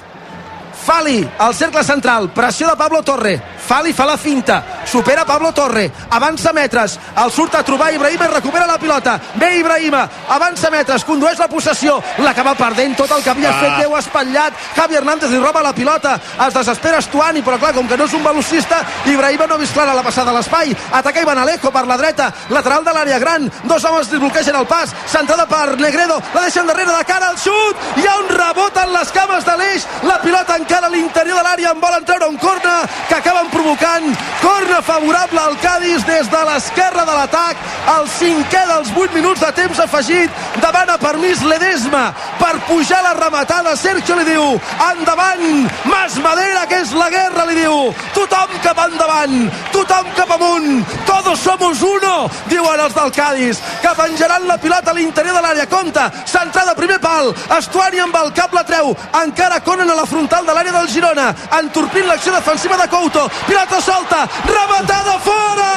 [0.79, 3.35] Fali al cercle central, pressió de Pablo Torre
[3.69, 5.91] Fali fa la finta, supera Pablo Torre.
[6.09, 10.07] Avança metres, el surt a trobar Ibrahima i recupera la pilota, ve Ibrahima.
[10.33, 11.99] Avança metres, condueix la possessió.
[12.25, 13.59] L'acaba perdent tot el que havia Ah.
[13.59, 16.19] fet Déu espatllat, Javi Hernández li roba la pilota.
[16.47, 19.73] Es desespera Estuani, però clar, com que no és un velocista, Ibrahima no ha vist
[19.73, 20.75] clara la passada a l'espai.
[20.91, 22.33] Ataca Ivan Alejo per la dreta.
[22.49, 24.89] Lateral de l'àrea gran, dos homes li bloquegen el pas.
[25.05, 28.93] Centrada per Negredo, la deixen darrere de cara al xut, hi ha un rebot en
[28.93, 31.69] les cames de l'eix, la pilota encara a l'interior de l'àrea.
[31.71, 34.17] En volen treure un corna que acaben provocant.
[34.41, 37.57] Corna favorable al Cádiz des de l'esquerra de l'atac.
[37.95, 40.31] El cinquè dels 8 minuts de temps afegit.
[40.63, 43.75] Davant a permís Ledesma per pujar la rematada.
[43.75, 44.45] Sergio li diu
[44.91, 45.67] endavant.
[45.91, 47.91] Mas Madera que és la guerra li diu.
[48.15, 49.35] Tothom cap endavant.
[49.75, 50.85] Tothom cap amunt.
[51.05, 55.67] Todos somos uno diuen els del Cádiz que penjaran la pilota a l'interior de l'àrea.
[55.67, 57.33] Compta centrada primer pal.
[57.57, 58.95] Estuani amb el cap la treu.
[59.23, 63.81] Encara Conan a la frontal de l'àrea del Girona entorpint l'acció defensiva de Couto pilota
[63.81, 65.71] solta rematada fora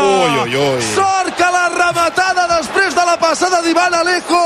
[0.00, 0.82] Ui, ui, ui.
[0.94, 4.44] sort que la rematada després de la passada d'Ivan Alejo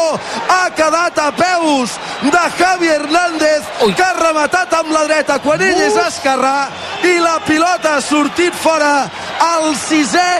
[0.50, 3.94] ha quedat a peus de Javi Hernández Ui.
[3.94, 6.66] que ha rematat amb la dreta quan ell és esquerrà
[7.06, 9.06] i la pilota ha sortit fora
[9.46, 10.30] al sisè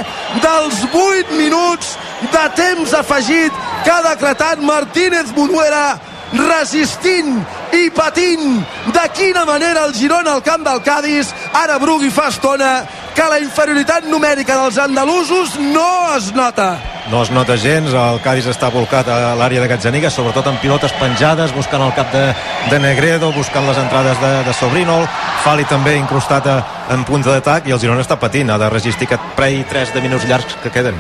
[0.42, 1.94] dels 8 minuts
[2.35, 5.87] de temps afegit que ha decretat Martínez Munuera
[6.35, 7.38] resistint
[7.74, 8.62] i patint.
[8.94, 12.84] De quina manera el Girona al camp del Cádiz ara Brugui fa estona
[13.14, 16.74] que la inferioritat numèrica dels andalusos no es nota.
[17.10, 20.94] No es nota gens, el Cádiz està volcat a l'àrea de Gazzaniga, sobretot amb pilotes
[20.98, 22.24] penjades, buscant el cap de,
[22.70, 25.02] de Negredo, buscant les entrades de, de Sobrino,
[25.44, 26.58] Fali també incrustat a,
[26.96, 30.04] en punta d'atac, i el Girona està patint, ha de resistir aquest prei 3 de
[30.04, 30.98] minuts llargs que queden.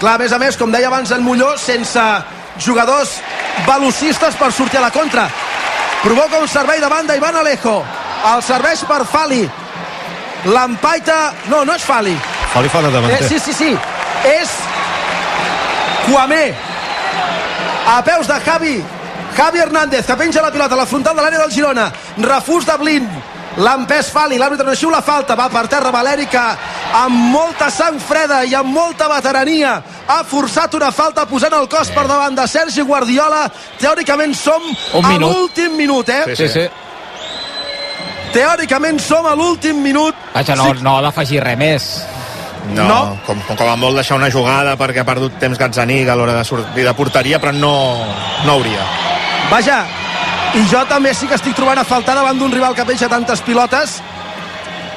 [0.00, 2.06] Clar, a més a més, com deia abans en Molló, sense
[2.58, 3.18] jugadors
[3.68, 5.28] velocistes per sortir a la contra
[6.02, 7.82] provoca un servei de banda Ivan Alejo.
[8.34, 9.42] El serveix per Fali.
[10.44, 11.18] L'empaita
[11.50, 12.14] no, no és Fali.
[12.52, 13.22] Fali fa de davanter.
[13.22, 13.70] Eh, sí, sí, sí.
[14.26, 14.54] És
[16.06, 16.44] Kwame
[17.86, 18.76] a peus de Javi.
[19.36, 21.90] Javi Hernández que penja la pilota a la frontal de l'àrea del Girona.
[22.18, 23.08] Refús de Blin
[23.56, 26.40] l'empès Fali, l'àrbitre no xiula falta va per terra Valeri que
[27.02, 29.74] amb molta sang freda i amb molta veterania
[30.06, 33.44] ha forçat una falta posant el cos per davant de Sergi Guardiola
[33.80, 34.62] teòricament som
[34.94, 35.28] Un a minut.
[35.34, 36.34] l'últim minut eh?
[36.36, 36.64] Sí, sí.
[38.32, 41.88] teòricament som a l'últim minut Vaja, no, no ha d'afegir res més.
[42.72, 42.98] No, No.
[43.26, 46.32] Com, com, com a molt deixar una jugada perquè ha perdut temps Gazzaniga a l'hora
[46.36, 47.72] de sortir de porteria, però no,
[48.46, 48.84] no hauria.
[49.50, 49.80] Vaja,
[50.52, 53.40] i jo també sí que estic trobant a faltar davant d'un rival que penja tantes
[53.40, 54.02] pilotes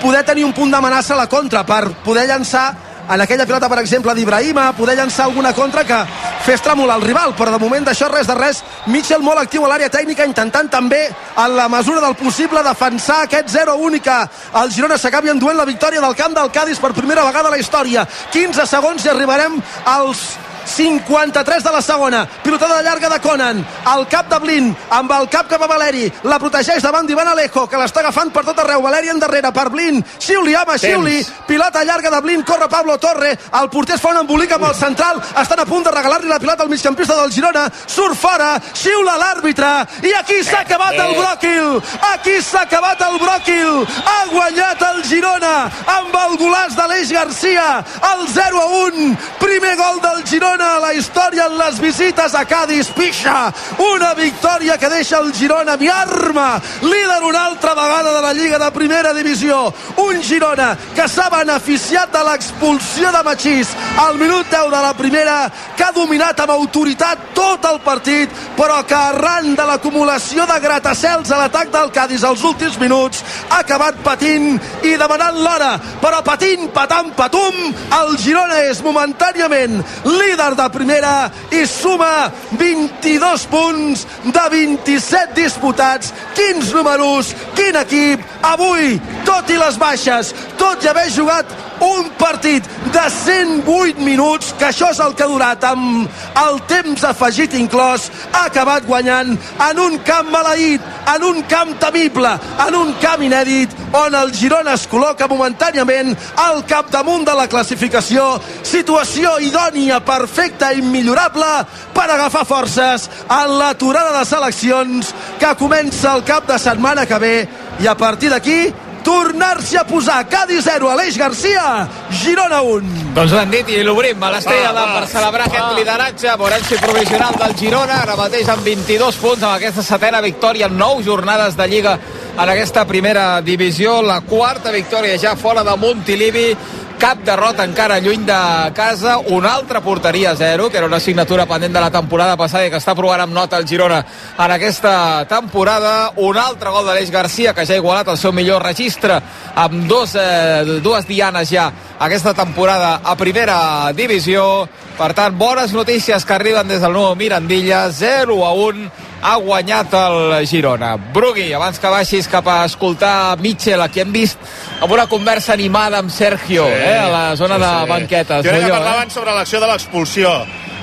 [0.01, 2.73] poder tenir un punt d'amenaça a la contra per poder llançar
[3.09, 5.97] en aquella pilota, per exemple, d'Ibrahima, poder llançar alguna contra que
[6.43, 8.63] fes tremolar el rival, però de moment d'això res de res.
[8.87, 11.03] Mitchell molt actiu a l'àrea tècnica, intentant també,
[11.37, 14.17] en la mesura del possible, defensar aquest 0-1 i que
[14.61, 17.61] el Girona s'acabi enduent la victòria del camp del Cádiz per primera vegada a la
[17.61, 18.07] història.
[18.33, 20.25] 15 segons i arribarem als
[20.65, 22.27] 53 de la segona.
[22.43, 23.65] Pilotada llarga de Conan.
[23.85, 26.11] Al cap de Blin amb el cap cap a Valeri.
[26.23, 28.81] La protegeix davant d'Ivan Alejo que l'està agafant per tot arreu.
[28.81, 30.03] Valeri endarrere per Blin.
[30.19, 31.21] Xiuli ama xiuli.
[31.47, 32.43] Pilota llarga de Blin.
[32.43, 33.37] Corre Pablo Torre.
[33.61, 35.21] El porter es fa un embolic amb el central.
[35.41, 37.67] Estan a punt de regalar-li la pilota al migcampista del Girona.
[37.85, 38.55] Surt fora.
[38.73, 39.71] Xiula l'àrbitre.
[40.03, 41.81] I aquí s'ha acabat el bròquil.
[42.13, 43.85] Aquí s'ha acabat el bròquil.
[44.05, 45.55] Ha guanyat el Girona
[45.97, 47.83] amb el golaç d'Aleix Garcia.
[48.11, 52.45] El 0 a 1 primer gol del Girona a la història en les visites a
[52.45, 53.51] Cádiz pixa.
[53.77, 56.61] Una victòria que deixa el Girona mi arma.
[56.81, 59.73] Líder una altra vegada de la Lliga de Primera Divisió.
[59.97, 65.51] Un Girona que s'ha beneficiat de l'expulsió de Machís al minut 10 de la primera
[65.75, 71.31] que ha dominat amb autoritat tot el partit però que arran de l'acumulació de gratacels
[71.31, 75.75] a l'atac del Cádiz als últims minuts ha acabat patint i demanant l'hora.
[76.01, 77.55] Però patint, patant, patum
[77.99, 86.13] el Girona és momentàniament líder de primera i suma 22 punts de 27 disputats.
[86.37, 91.51] Quins números, quin equip avui, tot i les baixes tot i haver jugat
[91.83, 96.09] un partit de 108 minuts que això és el que ha durat amb
[96.45, 99.35] el temps afegit inclòs ha acabat guanyant
[99.69, 100.81] en un camp maleït
[101.15, 102.31] en un camp temible
[102.67, 106.11] en un camp inèdit on el Girona es col·loca momentàniament
[106.41, 108.25] al capdamunt de la classificació.
[108.65, 111.51] Situació idònia, perfecta i immillorable
[111.95, 117.35] per agafar forces en l'aturada de seleccions que comença el cap de setmana que ve.
[117.79, 118.73] I a partir d'aquí
[119.05, 123.13] tornar-se a posar Cádiz 0, Aleix Garcia, Girona 1.
[123.13, 126.33] Doncs hem dit i l'obrim a l'Estrella d'Am per celebrar aquest lideratge.
[126.41, 130.79] Veurem si provisional del Girona, ara mateix amb 22 punts, amb aquesta setena victòria en
[130.81, 131.99] 9 jornades de Lliga
[132.33, 134.01] en aquesta primera divisió.
[134.01, 136.49] La quarta victòria ja fora de Montilivi
[136.99, 141.45] cap derrota encara lluny de casa, una altra porteria a zero, que era una assignatura
[141.45, 143.99] pendent de la temporada passada i que està provant amb nota el Girona
[144.37, 148.63] en aquesta temporada, un altre gol d'Aleix Garcia, que ja ha igualat el seu millor
[148.63, 149.19] registre
[149.55, 156.25] amb dos, eh, dues dianes ja aquesta temporada a primera divisió, per tant, bones notícies
[156.25, 160.95] que arriben des del nou Mirandilla, 0 a 1 ha guanyat el Girona.
[161.15, 164.39] Brugui, abans que baixis cap a escoltar Mitchell, aquí hem vist
[164.81, 167.89] amb una conversa animada amb Sergio, sí, eh, a la zona sí, de sí.
[167.95, 168.45] banquetes.
[168.45, 170.37] Jo crec que parlaven sobre l'acció de l'expulsió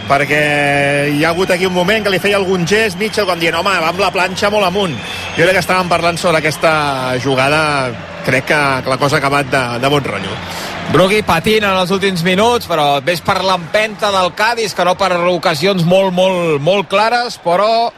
[0.09, 0.43] perquè
[1.15, 3.71] hi ha hagut aquí un moment que li feia algun gest Mitchell quan dient, home,
[3.71, 4.97] va amb la planxa molt amunt
[5.37, 6.73] jo crec que estàvem parlant sobre aquesta
[7.23, 7.63] jugada
[8.27, 8.59] crec que
[8.91, 10.35] la cosa ha acabat de, de bon rotllo
[10.93, 15.15] Brugui patint en els últims minuts, però ves per l'empenta del Cádiz, que no per
[15.31, 17.89] ocasions molt, molt, molt clares, però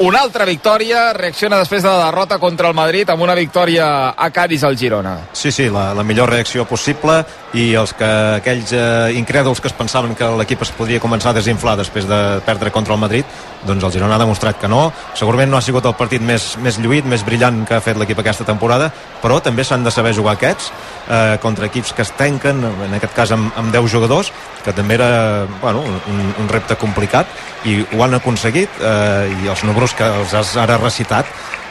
[0.00, 4.30] una altra victòria, reacciona després de la derrota contra el Madrid amb una victòria a
[4.32, 5.16] Cádiz al Girona.
[5.32, 7.18] Sí, sí, la, la millor reacció possible
[7.58, 8.08] i els que
[8.38, 12.18] aquells eh, incrèduls que es pensaven que l'equip es podria començar a desinflar després de
[12.46, 13.26] perdre contra el Madrid,
[13.66, 14.84] doncs el Girona ha demostrat que no.
[15.18, 18.22] Segurament no ha sigut el partit més, més lluït, més brillant que ha fet l'equip
[18.22, 18.90] aquesta temporada,
[19.22, 23.16] però també s'han de saber jugar aquests eh, contra equips que es tanquen, en aquest
[23.16, 24.32] cas amb, amb 10 jugadors,
[24.64, 27.26] que també era bueno, un, un repte complicat
[27.66, 31.26] i ho han aconseguit eh, i els números que els has ara recitat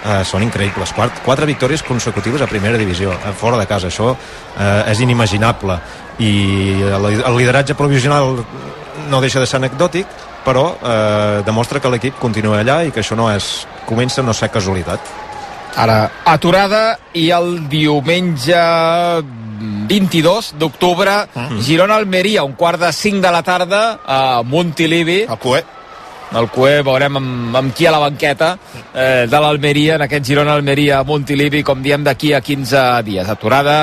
[0.06, 0.94] eh, són increïbles.
[0.96, 3.90] Quart, quatre victòries consecutives a primera divisió, eh, fora de casa.
[3.90, 5.80] Això eh, és inimaginable.
[6.20, 6.34] I
[6.90, 8.44] el, el lideratge provisional
[9.10, 10.08] no deixa de ser anecdòtic,
[10.46, 14.52] però eh, demostra que l'equip continua allà i que això no és comença no ser
[14.54, 15.16] casualitat.
[15.80, 18.58] Ara, aturada i el diumenge
[19.90, 21.60] 22 d'octubre, mm.
[21.66, 25.22] Girona-Almeria, un quart de 5 de la tarda a Montilivi.
[25.30, 25.64] el Cué
[26.38, 28.54] el Cué, veurem amb, amb qui a la banqueta
[28.94, 33.30] eh, de l'Almeria, en aquest Girona-Almeria Montilivi, com diem, d'aquí a 15 dies.
[33.30, 33.82] Aturada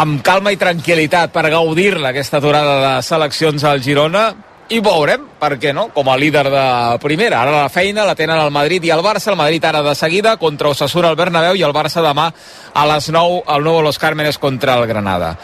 [0.00, 4.28] amb calma i tranquil·litat per gaudir-la, aquesta aturada de seleccions al Girona,
[4.70, 6.64] i veurem, per què no, com a líder de
[7.02, 7.40] primera.
[7.42, 10.36] Ara la feina la tenen el Madrid i el Barça, el Madrid ara de seguida
[10.38, 14.38] contra Osasuna al Bernabéu i el Barça demà a les 9 al nou Los Cármenes
[14.38, 15.34] contra el Granada.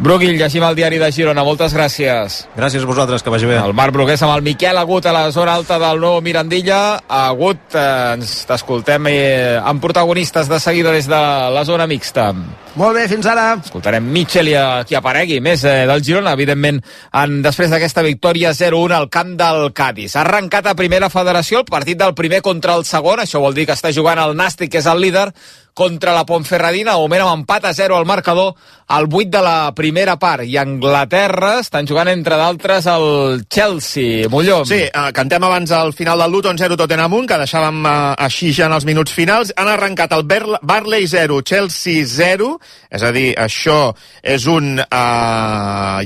[0.00, 1.42] Bruguil, llegim el diari de Girona.
[1.44, 2.38] Moltes gràcies.
[2.56, 3.58] Gràcies a vosaltres, que vagi bé.
[3.60, 7.02] El Marc Brugués amb el Miquel Agut a la zona alta del nou Mirandilla.
[7.04, 11.20] Agut, eh, ens t'escoltem eh, amb protagonistes de seguida des de
[11.52, 12.30] la zona mixta.
[12.78, 13.56] Molt bé, fins ara.
[13.58, 16.78] Escoltarem Mitchell i a qui aparegui més eh, del Girona, evidentment,
[17.18, 20.14] en, després d'aquesta victòria 0-1 al camp del Cádiz.
[20.14, 23.66] Ha arrencat a primera federació el partit del primer contra el segon, això vol dir
[23.66, 25.32] que està jugant el Nàstic, que és el líder,
[25.74, 28.54] contra la Ponferradina, moment amb empat a 0 al marcador
[28.90, 30.44] al 8 de la primera part.
[30.44, 34.28] I Anglaterra estan jugant, entre d'altres, el Chelsea.
[34.28, 34.60] Molló.
[34.68, 38.52] Sí, eh, cantem abans al final del Luton 0 Tottenham 1, que deixàvem eh, així
[38.52, 39.54] ja en els minuts finals.
[39.56, 40.26] Han arrencat el
[40.60, 42.59] Barley 0, Chelsea 0,
[42.90, 44.84] és a dir, això és un, eh,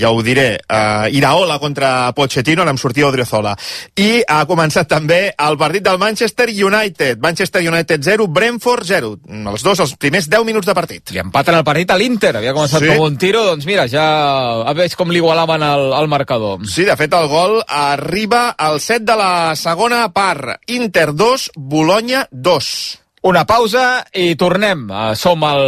[0.00, 3.54] ja ho diré, eh, Iraola contra Pochettino, n'hem sortit Odriozola.
[3.96, 7.18] I ha començat també el partit del Manchester United.
[7.20, 9.12] Manchester United 0, Brentford 0.
[9.54, 11.12] Els dos, els primers 10 minuts de partit.
[11.14, 12.34] I empaten el partit a l'Inter.
[12.36, 12.88] Havia començat Sí.
[12.88, 12.96] sí.
[12.96, 16.64] com un tiro, doncs mira, ja veig com l'igualaven al, al marcador.
[16.66, 20.60] Sí, de fet, el gol arriba al set de la segona part.
[20.66, 23.03] Inter 2, Bologna 2.
[23.24, 24.84] Una pausa i tornem.
[24.90, 25.62] Eh, Som al,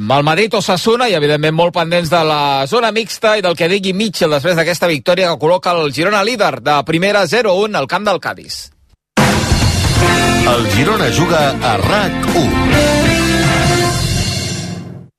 [0.00, 4.32] al Madrid-Osasuna i, evidentment, molt pendents de la zona mixta i del que digui Mitchell
[4.32, 8.62] després d'aquesta victòria que col·loca el Girona líder de primera 0-1 al camp del Cádiz.
[10.42, 13.11] El Girona juga a RAC1.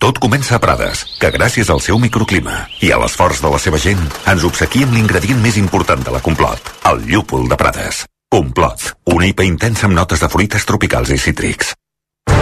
[0.00, 3.76] Tot comença a Prades, que gràcies al seu microclima i a l'esforç de la seva
[3.82, 4.00] gent
[4.32, 8.06] ens obsequia amb l'ingredient més important de la Complot, el llúpol de Prades.
[8.32, 11.74] Complot, una IPA intensa amb notes de fruites tropicals i cítrics.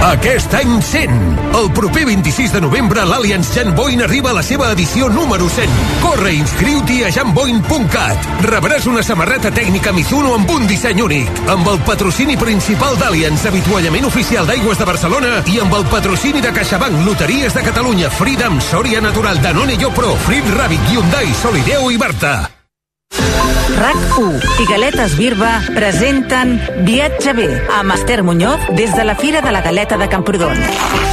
[0.09, 1.15] Aquest any 100.
[1.59, 5.69] El proper 26 de novembre l'Allianz Jan Boyne arriba a la seva edició número 100.
[6.03, 8.29] Corre inscriu-t'hi a janboyne.cat.
[8.47, 14.07] Rebràs una samarreta tècnica Mizuno amb un disseny únic, amb el patrocini principal d'Allianz, avituallament
[14.09, 19.03] oficial d'Aigües de Barcelona i amb el patrocini de CaixaBank, Loteries de Catalunya, Freedom, Soria
[19.05, 22.58] Natural, Danone Jo Pro, Frit Rabbit, Hyundai, Solideo i Barta.
[23.79, 29.53] RAC1 i Galetes Birba presenten Viatge bé amb Esther Muñoz des de la Fira de
[29.53, 30.57] la Galeta de Camprodon.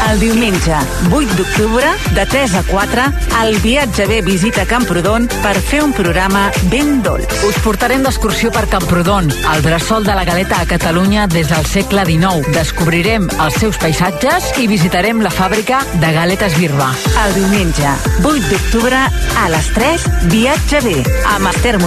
[0.10, 0.78] El diumenge
[1.12, 3.06] 8 d'octubre, de 3 a 4,
[3.44, 7.30] el Viatge bé visita Camprodon per fer un programa ben dolç.
[7.46, 12.06] Us portarem d'excursió per Camprodon, el bressol de la galeta a Catalunya des del segle
[12.10, 12.50] XIX.
[12.56, 16.90] Descobrirem els seus paisatges i visitarem la fàbrica de galetes Birba.
[17.26, 19.06] El diumenge 8 d'octubre
[19.44, 20.98] a les 3, Viatge bé
[21.36, 21.85] amb Esther Muñoz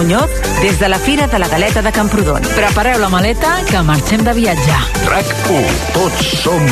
[0.61, 2.41] des de la Fira de la Galeta de Camprodon.
[2.55, 4.77] Prepareu la maleta que marxem de viatge.
[5.09, 5.73] RAC1.
[5.93, 6.63] Tots som...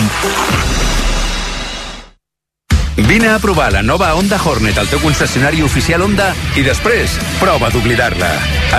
[2.95, 7.67] Vine a provar la nova Honda Hornet al teu concessionari oficial Honda i després prova
[7.69, 8.31] d'oblidar-la.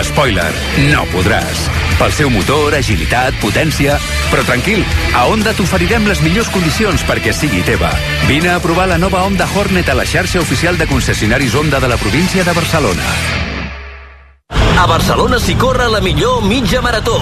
[0.08, 0.48] Spoiler,
[0.88, 1.68] no podràs.
[2.00, 3.98] Pel seu motor, agilitat, potència...
[4.32, 4.80] Però tranquil,
[5.12, 7.92] a Honda t'oferirem les millors condicions perquè sigui teva.
[8.30, 11.92] Vine a provar la nova Honda Hornet a la xarxa oficial de concessionaris Honda de
[11.92, 13.56] la província de Barcelona.
[14.78, 17.16] A Barcelona s'hi corre la millor mitja marató.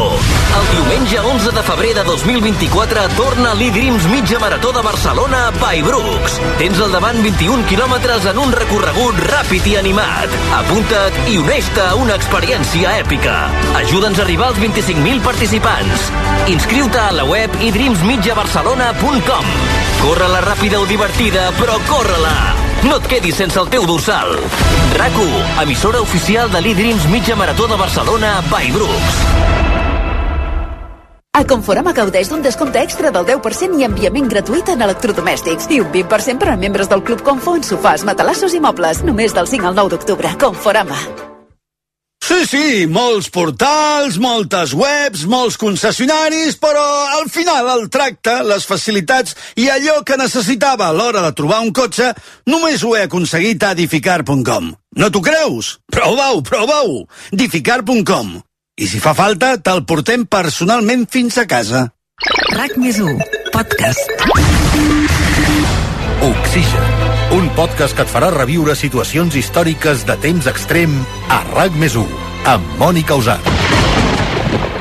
[0.59, 6.37] El diumenge 11 de febrer de 2024 torna l'e-Dreams mitja marató de Barcelona by Brooks.
[6.61, 10.37] Tens al davant 21 quilòmetres en un recorregut ràpid i animat.
[10.59, 13.39] Apunta't i uneix-te a una experiència èpica.
[13.81, 16.13] Ajuda'ns a arribar als 25.000 participants.
[16.53, 19.51] Inscriu-te a la web idreamsmitjabarcelona.com.
[20.05, 22.66] Corre-la ràpida o divertida, però corre-la!
[22.87, 24.37] No et quedis sense el teu dorsal.
[24.95, 29.19] RAC1, emissora oficial de l'e-Dreams mitja marató de Barcelona by Brooks.
[31.37, 35.93] A Conforama gaudeix d'un descompte extra del 10% i enviament gratuït en electrodomèstics i un
[35.93, 39.75] 20% per a membres del Club Confo en sofàs, matalassos i mobles, només del 5
[39.75, 40.37] al 9 d'octubre.
[40.41, 41.36] Conforama.
[42.27, 46.83] Sí, sí, molts portals, moltes webs, molts concessionaris, però
[47.21, 51.71] al final el tracte, les facilitats i allò que necessitava a l'hora de trobar un
[51.71, 52.09] cotxe
[52.51, 54.73] només ho he aconseguit a edificar.com.
[54.99, 55.77] No t'ho creus?
[55.87, 57.05] Prova-ho, prova-ho!
[57.31, 58.35] edificar.com
[58.75, 61.87] I si fa falta, te'l portem personalment fins a casa.
[62.57, 63.23] RAC més 1,
[63.55, 64.19] podcast.
[66.27, 70.93] Oxigen, un podcast que et farà reviure situacions històriques de temps extrem
[71.33, 72.07] a RAC més 1,
[72.53, 73.53] amb Mònica Usat.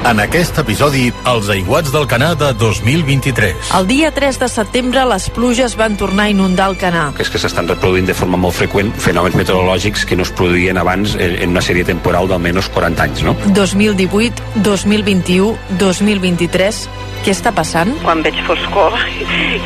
[0.06, 3.72] En aquest episodi, els aiguats del Canà de 2023.
[3.80, 7.08] El dia 3 de setembre les pluges van tornar a inundar el Canà.
[7.18, 10.78] que és que s'estan reproduint de forma molt freqüent fenòmens meteorològics que no es produïen
[10.78, 13.36] abans en en una sèrie temporal d'almenys 40 anys, no?
[13.56, 16.88] 2018, 2021, 2023...
[17.26, 17.90] Què està passant?
[18.04, 18.94] Quan veig foscor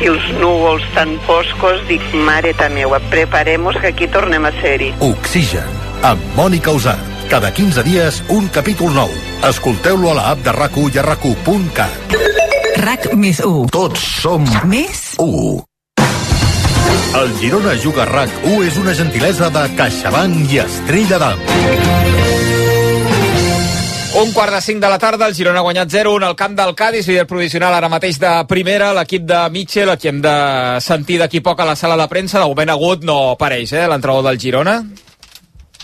[0.00, 4.94] i els núvols tan foscos, dic, mare ta meua, preparemos que aquí tornem a ser-hi.
[5.04, 5.74] Oxigen,
[6.08, 7.02] amb Mònica Usat.
[7.28, 9.12] Cada 15 dies, un capítol nou.
[9.50, 11.28] Escolteu-lo a la app de rac i a rac
[12.80, 13.68] RAC més 1.
[13.76, 15.60] Tots som Més 1.
[17.20, 22.19] El Girona Juga RAC 1 és una gentilesa de CaixaBank i Estrella d'Am.
[24.20, 26.74] Un quart de cinc de la tarda, el Girona ha guanyat 0-1 al camp del
[26.76, 30.34] Cádiz, líder provisional ara mateix de primera, l'equip de Mitchell, aquí hem de
[30.84, 34.28] sentir d'aquí poc a la sala de premsa, de moment agut no apareix, eh, l'entrenador
[34.28, 34.76] del Girona.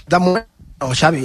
[0.07, 0.45] De moment,
[0.83, 1.25] no, Xavi.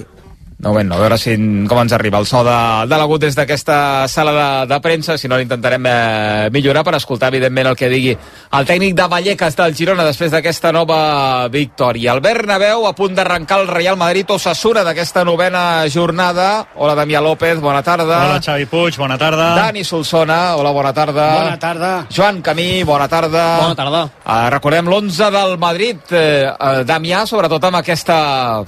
[0.61, 1.33] De moment no, a veure si,
[1.65, 5.25] com ens arriba el so de, de l'agut des d'aquesta sala de, de premsa, si
[5.25, 9.73] no l'intentarem eh, millorar per escoltar, evidentment, el que digui el tècnic de Vallecas del
[9.73, 12.13] Girona després d'aquesta nova victòria.
[12.13, 16.67] El Bernabéu a punt d'arrencar el Real Madrid Osasuna d'aquesta novena jornada.
[16.75, 18.21] Hola, Damià López, bona tarda.
[18.27, 19.49] Hola, Xavi Puig, bona tarda.
[19.63, 21.27] Dani Solsona, hola, bona tarda.
[21.39, 21.91] Bona tarda.
[22.13, 23.47] Joan Camí, bona tarda.
[23.63, 24.03] Bona tarda.
[24.21, 28.21] Uh, recordem l'11 del Madrid, eh, uh, Damià, sobretot amb aquesta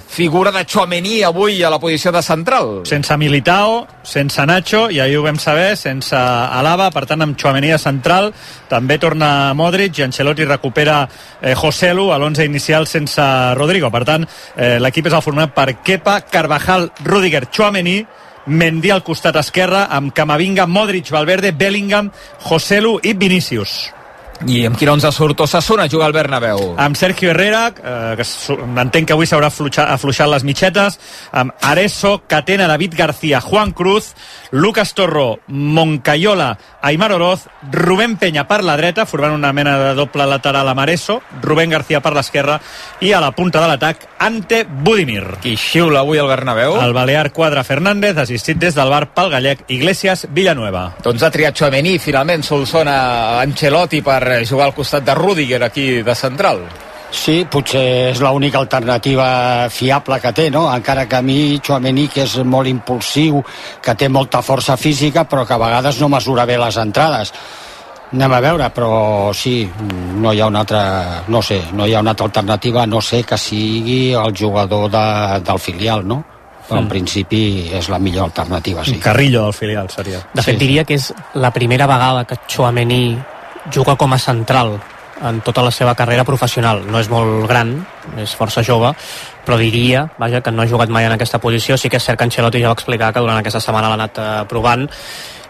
[0.10, 2.72] figura de Chouameni avui a la posició de central.
[2.88, 7.74] Sense Militao, sense Nacho, i ahir ho vam saber, sense Alaba, per tant amb Chouameni
[7.76, 8.32] a central,
[8.72, 13.24] també torna Modric i Ancelotti recupera eh, Joselu a l'11 inicial sense
[13.60, 13.92] Rodrigo.
[13.92, 18.00] Per tant, eh, l'equip és el format per Kepa, Carvajal, Rudiger, Chouameni,
[18.46, 22.12] Mendy al costat esquerre, amb Camavinga, Modric, Valverde, Bellingham,
[22.44, 24.03] Joselu i Vinícius.
[24.48, 26.74] I amb quin 11 surt Osasuna juga al Bernabéu?
[26.78, 28.26] amb Sergio Herrera, eh, que
[28.82, 31.00] entenc que avui s'haurà afluixat, afluixat les mitxetes,
[31.32, 34.14] amb Areso, Catena, David García, Juan Cruz,
[34.52, 40.26] Lucas Torro, Moncayola, Aymar Oroz, Rubén Peña per la dreta, formant una mena de doble
[40.28, 42.60] lateral amb Areso, Rubén García per l'esquerra
[43.00, 45.40] i a la punta de l'atac, Ante Budimir.
[45.42, 46.78] Qui xiula avui al Bernabéu?
[46.82, 50.90] El Balear Quadra Fernández, assistit des del bar pel gallec Iglesias Villanueva.
[51.04, 56.16] Doncs ha triat Chouameni, finalment Solsona Ancelotti per jugar al costat de Rudiger aquí de
[56.16, 56.64] central.
[57.14, 60.64] Sí, potser és l'única alternativa fiable que té, no?
[60.74, 63.44] Encara que a mi Chouameni, que és molt impulsiu,
[63.86, 67.32] que té molta força física, però que a vegades no mesura bé les entrades.
[68.14, 69.70] Anem a veure, però sí,
[70.22, 73.24] no hi ha una altra, no sé, no hi ha una altra alternativa, no sé
[73.24, 76.24] que sigui el jugador de, del filial, no?
[76.68, 76.90] Però en Mm.
[76.90, 78.98] principi és la millor alternativa, sí.
[78.98, 80.20] Carrillo del filial seria.
[80.34, 80.60] De fet, Sí.
[80.66, 83.18] diria que és la primera vegada que Chouameni
[83.72, 84.80] juga com a central
[85.24, 86.82] en tota la seva carrera professional.
[86.90, 87.76] No és molt gran,
[88.20, 88.90] és força jove,
[89.46, 91.78] però diria, vaja, que no ha jugat mai en aquesta posició.
[91.78, 94.20] Sí que és cert que Ancelotti ja va explicar que durant aquesta setmana l'ha anat
[94.20, 94.88] eh, provant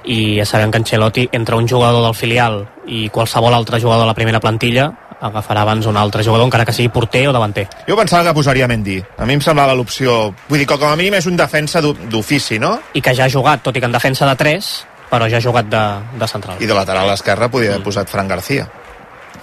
[0.06, 4.12] i ja sabem que Ancelotti, entre un jugador del filial i qualsevol altre jugador de
[4.12, 4.92] la primera plantilla,
[5.24, 7.70] agafarà abans un altre jugador, encara que sigui porter o davanter.
[7.88, 8.98] Jo pensava que posaria Mendy.
[9.18, 10.34] A mi em semblava l'opció...
[10.50, 12.76] Vull dir que com a mínim és un defensa d'o- d'ofici, no?
[12.94, 14.72] I que ja ha jugat, tot i que en defensa de 3,
[15.14, 15.84] però ja ha jugat de,
[16.18, 16.58] de central.
[16.58, 18.66] I de lateral esquerre podia haver posat Fran García.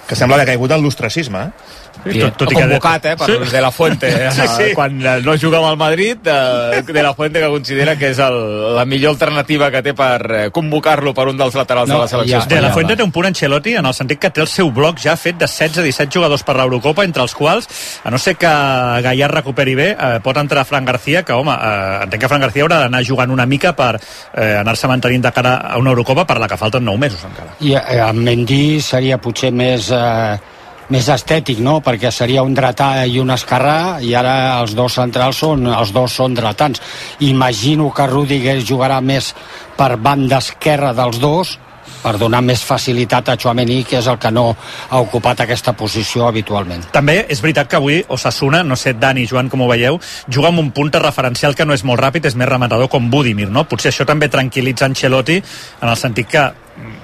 [0.07, 1.77] Que sembla que ha caigut en l'ostracisme, eh?
[2.05, 3.37] I, tot, tot convocat, eh, per Sí.
[3.51, 4.73] De La Fuente, eh, Sí, sí.
[4.73, 8.19] quan eh, no juga amb el Madrid, eh, De La Fuente que considera que és
[8.19, 12.37] el, la millor alternativa que té per convocar-lo per un dels laterals de la selecció
[12.37, 12.67] De espanyola.
[12.67, 15.15] la Fuente té un punt Ancelotti en el sentit que té el seu bloc ja
[15.15, 17.67] fet de 16-17 jugadors per l'Eurocopa, entre els quals,
[18.03, 22.03] a no ser que Gaià recuperi bé, eh, pot entrar Fran García, que, home, eh,
[22.03, 23.99] entenc que Fran García haurà d'anar jugant una mica per
[24.33, 27.55] eh, anar-se mantenint de cara a una Eurocopa per la que falten 9 mesos encara.
[27.61, 30.37] I eh, amb Mendy seria potser més, eh,
[30.91, 31.79] més estètic, no?
[31.83, 36.19] Perquè seria un dretà i un esquerrà i ara els dos centrals són, els dos
[36.19, 36.81] són dretans.
[37.27, 39.33] Imagino que Rudiger jugarà més
[39.77, 41.57] per banda esquerra dels dos
[42.01, 46.25] per donar més facilitat a Chouameni, que és el que no ha ocupat aquesta posició
[46.27, 46.87] habitualment.
[46.93, 50.63] També és veritat que avui Osasuna, no sé, Dani, Joan, com ho veieu, juga amb
[50.63, 53.67] un punt referencial que no és molt ràpid, és més rematador com Budimir, no?
[53.69, 56.47] Potser això també tranquil·litza Ancelotti en el sentit que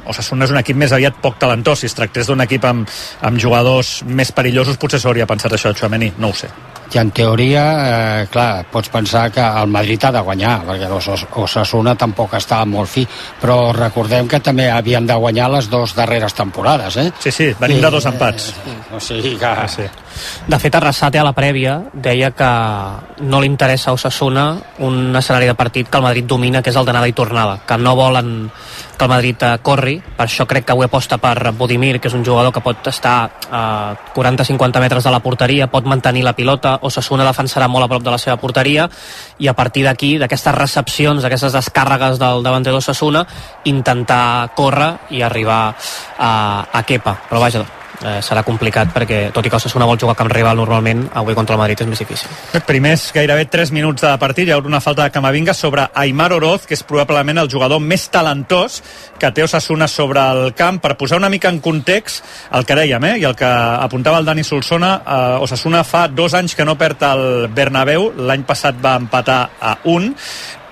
[0.08, 1.80] Osasuna és un equip més aviat poc talentós.
[1.84, 2.88] Si es tractés d'un equip amb,
[3.28, 6.48] amb jugadors més perillosos, potser s'hauria pensat això de Chouameni, no ho sé.
[6.96, 7.64] I en teoria,
[8.22, 12.62] eh, clar, pots pensar que el Madrid ha de guanyar, perquè Os- Osasuna tampoc està
[12.66, 13.06] molt fi,
[13.42, 17.12] però recordem que també havien de guanyar les dues darreres temporades, eh?
[17.20, 18.54] Sí, sí, venim de dos empats.
[18.96, 19.52] O sigui que...
[19.68, 19.84] Sí.
[20.48, 22.48] De fet, Arrasate a la prèvia deia que
[23.22, 26.76] no li interessa a Osasuna un escenari de partit que el Madrid domina, que és
[26.80, 28.50] el d'anada i tornada, que no volen
[28.98, 32.16] que el Madrid eh, corri, per això crec que avui aposta per Budimir, que és
[32.18, 33.16] un jugador que pot estar
[33.52, 33.62] a
[34.16, 38.12] 40-50 metres de la porteria, pot mantenir la pilota, Osasuna defensarà molt a prop de
[38.14, 38.90] la seva porteria,
[39.38, 43.26] i a partir d'aquí, d'aquestes recepcions, d'aquestes descàrregues del davanter d'Osasuna,
[43.70, 45.62] intentar córrer i arribar
[46.18, 46.32] a,
[46.74, 47.20] a Kepa.
[47.30, 47.66] Però vaja,
[48.04, 51.36] eh, serà complicat perquè tot i que Osasuna vol jugar a camp rival normalment avui
[51.38, 52.30] contra el Madrid és més difícil.
[52.68, 56.32] Primers gairebé 3 minuts de partit hi ha hagut una falta de Camavinga sobre Aymar
[56.38, 58.82] Oroz que és probablement el jugador més talentós
[59.20, 60.82] que té Osasuna sobre el camp.
[60.84, 62.24] Per posar una mica en context
[62.54, 66.38] el que dèiem eh, i el que apuntava el Dani Solsona eh, Osasuna fa dos
[66.38, 70.14] anys que no perd el Bernabéu l'any passat va empatar a un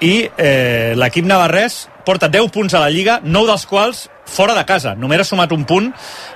[0.04, 4.66] i eh, l'equip navarrès porta 10 punts a la Lliga, 9 dels quals fora de
[4.66, 4.96] casa.
[4.96, 5.92] Només ha sumat un punt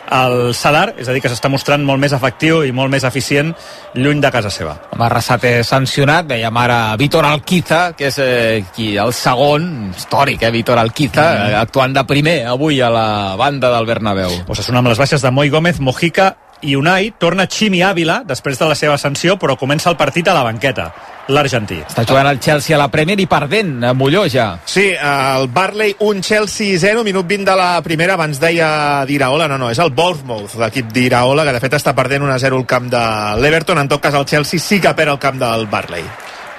[0.09, 3.51] al Sadar, és a dir, que s'està mostrant molt més efectiu i molt més eficient
[3.95, 4.75] lluny de casa seva.
[4.93, 10.53] Amb Arrasate sancionat, veiem ara Víctor Alquiza, que és eh, qui, el segon, històric, eh,
[10.55, 11.61] Víctor Alquiza, mm.
[11.61, 13.09] actuant de primer avui a la
[13.39, 14.33] banda del Bernabéu.
[14.47, 18.67] Osasuna amb les baixes de Moi Gómez, Mojica i Unai, torna Ximi Ávila després de
[18.67, 20.89] la seva sanció, però comença el partit a la banqueta
[21.29, 21.77] l'argentí.
[21.85, 24.47] Està jugant el Chelsea a la Premier i perdent a Molló ja.
[24.65, 29.59] Sí, el Barley 1, Chelsea 0, minut 20 de la primera, abans deia d'Iraola, no,
[29.61, 33.05] no, és el Bournemouth, l'equip d'Iraola, que de fet està perdent 1-0 el camp de
[33.39, 36.05] l'Everton, en tot cas el Chelsea sí que perd el camp del Barley.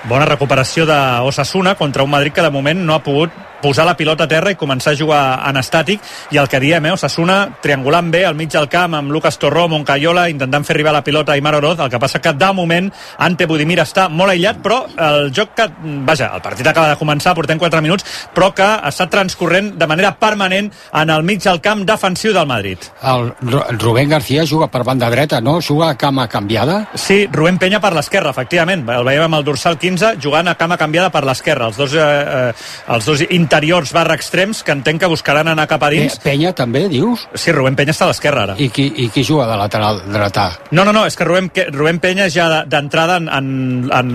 [0.09, 4.24] Bona recuperació d'Osasuna contra un Madrid que de moment no ha pogut posar la pilota
[4.24, 6.00] a terra i començar a jugar en estàtic
[6.30, 9.68] i el que diem, eh, Osasuna triangulant bé al mig del camp amb Lucas Torró,
[9.68, 12.90] Moncayola intentant fer arribar la pilota a Imar Oroz el que passa que de moment
[13.18, 15.66] Ante Budimir està molt aïllat però el joc que,
[16.06, 18.04] vaja, el partit acaba de començar portem 4 minuts,
[18.34, 22.78] però que està transcorrent de manera permanent en el mig del camp defensiu del Madrid.
[23.02, 23.32] El
[23.80, 25.61] Rubén García juga per banda dreta, no?
[25.61, 26.88] Juga a cama canviada?
[26.94, 28.86] Sí, Rubén Penya per l'esquerra, efectivament.
[28.88, 31.70] El veiem amb el dorsal 15 jugant a cama canviada per l'esquerra.
[31.70, 35.82] Els dos, eh, eh, els dos interiors barra extrems que entenc que buscaran anar cap
[35.82, 36.14] a dins.
[36.22, 37.24] Penya també, dius?
[37.34, 38.55] Sí, Rubén Penya està a l'esquerra ara.
[38.62, 40.44] I qui, I qui juga de lateral dretà?
[40.70, 43.48] No, no, no, és que Rubén, Rubén Penya ja d'entrada en, en,
[43.90, 44.12] en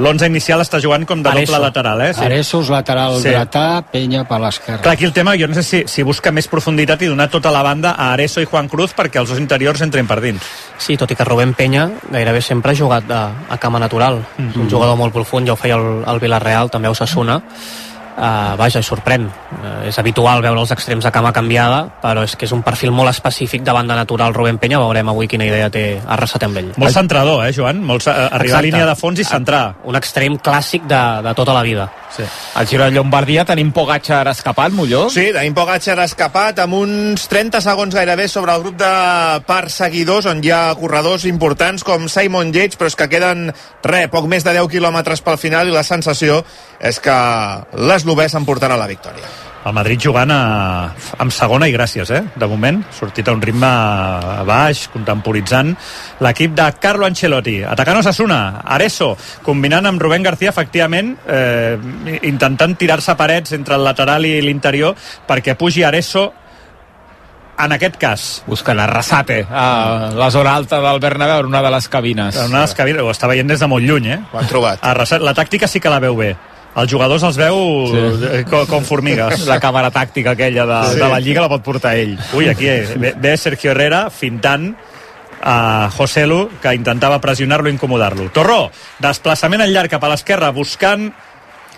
[0.00, 1.52] l'11 inicial està jugant com de Areso.
[1.52, 2.14] doble lateral, eh?
[2.16, 2.24] Sí.
[2.24, 3.28] Areso és lateral Sí.
[3.28, 4.80] dretà, Penya per l'esquerra.
[4.86, 7.52] Clar, aquí el tema, jo no sé si, si busca més profunditat i donar tota
[7.52, 10.40] la banda a Areso i Juan Cruz perquè els dos interiors entrin per dins.
[10.78, 14.24] Sí, tot i que Rubén Penya gairebé sempre ha jugat a, a cama natural.
[14.38, 14.60] Mm -hmm.
[14.62, 17.42] Un jugador molt profund, ja ho feia el, el Villarreal, també a Osasuna.
[18.18, 19.28] Uh, vaja, sorprèn.
[19.28, 22.90] Uh, és habitual veure els extrems de cama canviada, però és que és un perfil
[22.90, 24.80] molt específic de banda natural Rubén Penya.
[24.82, 26.72] Veurem avui quina idea té Arrasat amb ell.
[26.82, 27.78] Molt centrador, eh, Joan?
[27.78, 28.58] Molt, eh, arribar Exacte.
[28.58, 29.62] a línia de fons i centrar.
[29.84, 31.86] Un extrem clàssic de, de tota la vida.
[32.10, 32.24] Sí.
[32.54, 35.06] Al Giro de Llombardia tenim Pogacar escapat, Molló?
[35.12, 38.92] Sí, tenim Pogacar escapat amb uns 30 segons gairebé sobre el grup de
[39.46, 43.52] perseguidors on hi ha corredors importants com Simon Yates, però és que queden
[43.84, 46.42] re, poc més de 10 quilòmetres pel final i la sensació
[46.80, 47.18] és que
[48.08, 49.28] l'eslovè s'emportarà la victòria.
[49.68, 52.22] El Madrid jugant a, amb segona i gràcies, eh?
[52.38, 53.68] De moment, sortit a un ritme
[54.48, 55.74] baix, contemporitzant
[56.24, 57.58] l'equip de Carlo Ancelotti.
[57.68, 59.10] Atacant Osasuna, Areso,
[59.44, 61.76] combinant amb Rubén García, efectivament, eh,
[62.22, 64.96] intentant tirar-se parets entre el lateral i l'interior
[65.28, 66.30] perquè pugi Areso
[67.58, 68.28] en aquest cas.
[68.46, 72.36] Busquen Arrasate a la zona alta del Bernabéu, en una de les cabines.
[72.36, 74.20] En una de les cabines, ho està veient des de molt lluny, eh?
[74.32, 74.86] Ho han trobat.
[74.86, 76.36] Arrasate, la tàctica sí que la veu bé.
[76.76, 77.56] Els jugadors els veu
[77.90, 78.42] sí.
[78.50, 79.46] com, com formigues.
[79.48, 81.00] La càmera tàctica aquella de, Sí.
[81.00, 82.16] de la Lliga la pot portar ell.
[82.36, 84.74] Ui, aquí eh, ve, ve Sergio Herrera fintant
[85.42, 88.28] a Joselu, que intentava pressionar-lo i incomodar-lo.
[88.34, 91.12] Torró, desplaçament en llarg cap a l'esquerra, buscant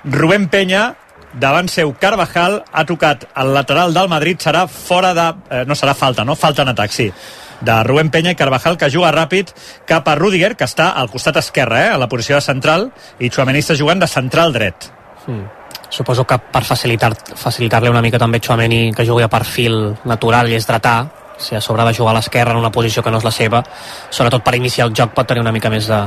[0.05, 0.95] Rubén Penya,
[1.33, 5.29] davant seu Carvajal, ha tocat el lateral del Madrid, serà fora de...
[5.51, 6.35] Eh, no serà falta, no?
[6.37, 7.13] Falta en atac, sí
[7.61, 9.51] de Rubén Penya i Carvajal que juga ràpid
[9.87, 13.29] cap a Rudiger que està al costat esquerre, eh, a la posició de central i
[13.31, 14.91] Chouameni està jugant de central dret
[15.27, 15.45] Mm.
[15.91, 20.55] Suposo que per facilitar- facilitar-li una mica també Chouameni que jugui a perfil natural i
[20.55, 23.25] és dretà, si a sobre de jugar a l'esquerra en una posició que no és
[23.25, 23.63] la seva,
[24.09, 26.01] sobretot per iniciar el joc pot tenir una mica més de,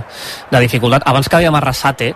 [0.49, 1.03] de dificultat.
[1.05, 2.15] Abans que dèiem Arrasate,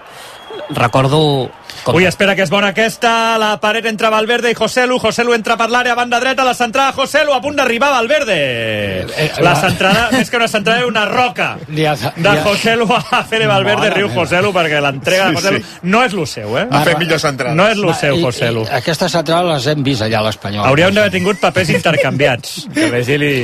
[0.70, 1.50] recordo...
[1.94, 5.70] Ui, espera que és bona aquesta, la paret entre Valverde i Joselu, Joselu entra per
[5.72, 9.06] l'àrea, banda dreta, la centrada Joselu, a punt d'arribar Valverde.
[9.44, 13.90] La centrada, més que una centrada, una roca Li ha, de Joselu a Fere Valverde,
[13.96, 15.80] riu Joselu, perquè l'entrega de Sí, Joselu sí.
[15.84, 16.68] no és lo seu, eh?
[16.72, 17.56] Ha fet millor centrades.
[17.58, 18.66] No és lo seu, I- Joselu.
[18.68, 20.66] i Aquestes centrades les hem vist allà a l'Espanyol.
[20.68, 22.68] Hauríem d'haver tingut papers intercanviats.
[22.78, 22.88] Que.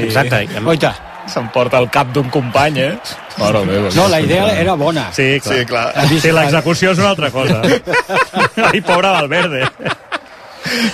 [0.06, 0.48] Exacte.
[0.66, 0.94] Oita.
[1.32, 2.98] S'emporta el cap d'un company, eh?
[3.40, 3.90] Mare meva.
[3.96, 5.08] No, la idea era bona.
[5.16, 5.58] Sí, clar.
[5.60, 5.86] Sí, clar.
[6.20, 7.62] Sí, l'execució és una altra cosa.
[8.72, 9.70] Ai, pobre Valverde.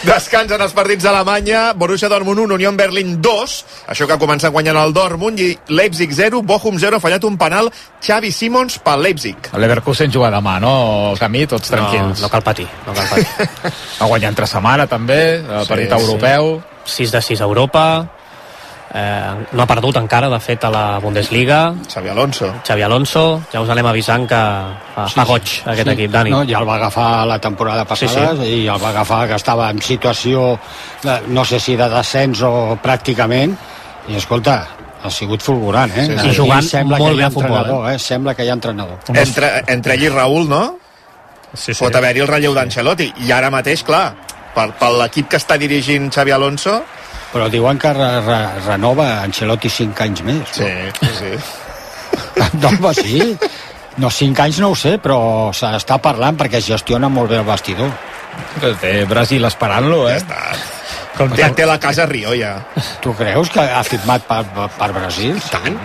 [0.04, 3.54] Descansen els partits d'Alemanya, Borussia Dortmund 1, Unió Berlin 2,
[3.94, 7.70] això que comença guanyant el Dortmund, i Leipzig 0, Bochum 0, ha fallat un penal
[8.02, 9.52] Xavi Simons pel Leipzig.
[9.54, 10.74] El Leverkusen juga demà, no?
[11.14, 12.18] El camí, tots tranquils.
[12.20, 13.28] No, no cal patir, no cal patir.
[14.02, 16.02] Va guanyar entre setmana, també, el Sí, partit sí.
[16.02, 16.62] europeu.
[16.90, 17.86] 6 de 6 a Europa,
[18.94, 21.60] eh, no ha perdut encara, de fet, a la Bundesliga.
[21.90, 22.50] Xavi Alonso.
[22.66, 24.42] Xavi Alonso, ja us anem avisant que
[24.96, 26.34] fa, fa goig aquest equip, Dani.
[26.34, 28.58] No, ja el va agafar la temporada passada Sí, sí.
[28.64, 30.58] i el va agafar que estava en situació,
[31.04, 33.56] de, no sé si de descens o pràcticament,
[34.10, 34.60] i escolta,
[35.04, 36.06] ha sigut fulgurant, eh?
[36.10, 36.30] Sí, sí.
[36.32, 38.00] I jugant sembla molt que hi bé ha a futbol, entrenador, eh?
[38.00, 38.98] Sembla que hi ha entrenador.
[39.14, 40.64] Entre, entre ell i Raül, no?
[41.54, 41.80] Sí, sí.
[41.82, 43.08] Pot haver-hi el relleu d'Ancelotti.
[43.26, 44.12] I ara mateix, clar,
[44.56, 46.82] per, per l'equip que està dirigint Xavi Alonso...
[47.34, 50.54] Però diuen que re, re, renova Ancelotti 5 anys més.
[50.58, 50.70] Sí,
[51.02, 51.34] sí, sí.
[52.62, 53.20] No, home, sí.
[54.00, 57.46] No, 5 anys no ho sé, però s'està parlant perquè es gestiona molt bé el
[57.46, 57.92] vestidor.
[58.82, 60.16] Té Brasil esperant-lo, eh?
[60.16, 60.42] Ja està.
[61.20, 62.54] Com ja té la casa a Rio, ja.
[63.04, 65.36] Tu creus que ha firmat per, per, Brasil?
[65.52, 65.76] Tant.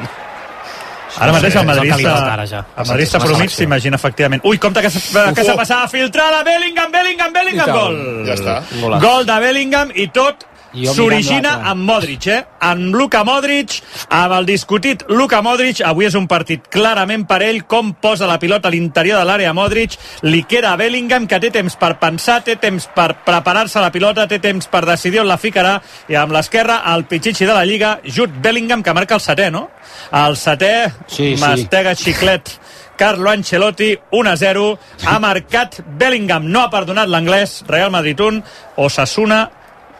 [1.18, 2.64] Ara mateix el que ara, ja.
[2.76, 3.56] el madridista La promig selecció.
[3.64, 4.42] s'imagina efectivament.
[4.46, 7.78] Ui, compte que, s'ha- que s'ha passat filtrada, Bellingham, Bellingham, Bellingham, I tal.
[7.78, 8.26] gol!
[8.26, 8.56] Ja està.
[9.04, 10.46] Gol de Bellingham i tot
[10.82, 12.44] s'origina amb Modric, eh?
[12.60, 13.76] Amb Luka Modric,
[14.08, 15.80] amb el discutit Luka Modric.
[15.86, 19.52] Avui és un partit clarament per ell, com posa la pilota a l'interior de l'àrea
[19.54, 19.96] Modric.
[20.26, 24.26] Li queda a Bellingham, que té temps per pensar, té temps per preparar-se la pilota,
[24.26, 25.80] té temps per decidir on la ficarà.
[26.08, 29.68] I amb l'esquerra, el pitxitxi de la Lliga, Jude Bellingham, que marca el setè, no?
[30.12, 31.40] El setè, Sí, sí.
[31.40, 32.58] mastega xiclet.
[32.96, 34.78] Carlo Ancelotti, 1-0.
[35.06, 36.46] Ha marcat Bellingham.
[36.46, 37.64] No ha perdonat l'anglès.
[37.66, 38.42] Real Madrid 1,
[38.76, 39.50] Osasuna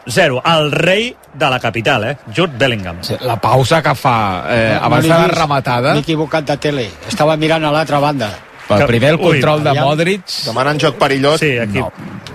[0.07, 0.41] 0.
[0.45, 2.17] El rei de la capital, eh?
[2.35, 2.97] Jude Bellingham.
[3.01, 6.57] Sí, La pausa que fa eh, No abans l'he de la rematada, M'he equivocat de
[6.57, 6.89] tele.
[7.07, 8.29] Estava mirant a l'altra banda.
[8.67, 9.85] pel primer el Ui, control de aviam.
[9.85, 11.39] Modric, Demanen joc perillós.
[11.39, 11.77] Sí, aquí.
[11.77, 11.91] No,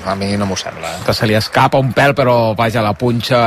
[0.07, 0.89] a mi no m'ho sembla.
[1.05, 3.41] que se li escapa un pèl, però vaja, la punxa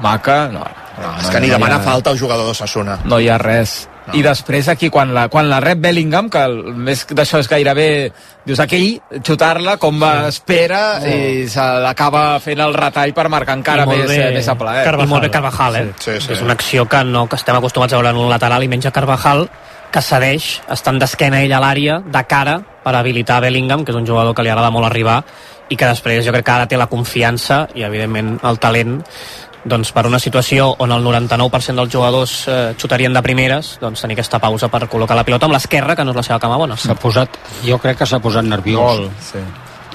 [0.00, 0.64] maca, no.
[0.96, 3.00] No, és que ni demana falta el jugador d'Osasuna.
[3.04, 3.86] no hi ha res.
[4.06, 4.14] No.
[4.14, 7.88] I després aquí, quan la, quan la rep Bellingham, que el, més d'això és gairebé...
[8.46, 13.86] Dius, aquell, xutar-la com va, espera i se l'acaba fent el retall per marcar encara
[13.90, 14.20] més, bé.
[14.28, 14.84] eh, més a plaer.
[14.86, 15.08] Carvajal.
[15.08, 15.86] I molt bé Carvajal, eh?
[15.98, 16.36] Sí, sí.
[16.36, 18.94] És una acció que, no, que estem acostumats a veure en un lateral i menja
[18.94, 19.48] Carvajal,
[19.90, 24.06] que cedeix, estant d'esquena ell a l'àrea, de cara, per habilitar Bellingham, que és un
[24.06, 25.22] jugador que li agrada molt arribar,
[25.66, 29.00] i que després jo crec que ara té la confiança i, evidentment, el talent
[29.66, 34.14] doncs per una situació on el 99% dels jugadors eh, xutarien de primeres, doncs tenir
[34.16, 36.76] aquesta pausa per col·locar la pilota amb l'esquerra, que no és la seva cama bona.
[36.80, 37.36] S'ha posat,
[37.66, 39.00] jo crec que s'ha posat nerviós.
[39.06, 39.44] Molt, sí.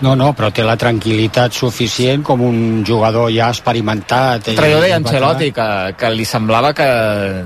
[0.02, 4.48] No, no, però té la tranquil·litat suficient com un jugador ja experimentat.
[4.50, 6.88] i- Però jo deia Ancelotti que, que li semblava que,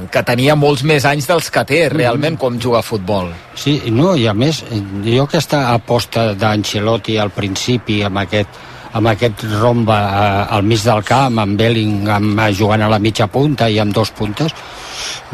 [0.09, 3.27] que tenia molts més anys dels que té realment com juga a futbol.
[3.59, 4.63] Sí, no, i a més,
[5.03, 8.47] jo aquesta aposta d'Ancelotti al principi amb aquest,
[8.95, 13.27] amb aquest romba eh, al mig del camp, amb Bellingham eh, jugant a la mitja
[13.27, 14.55] punta i amb dos puntes,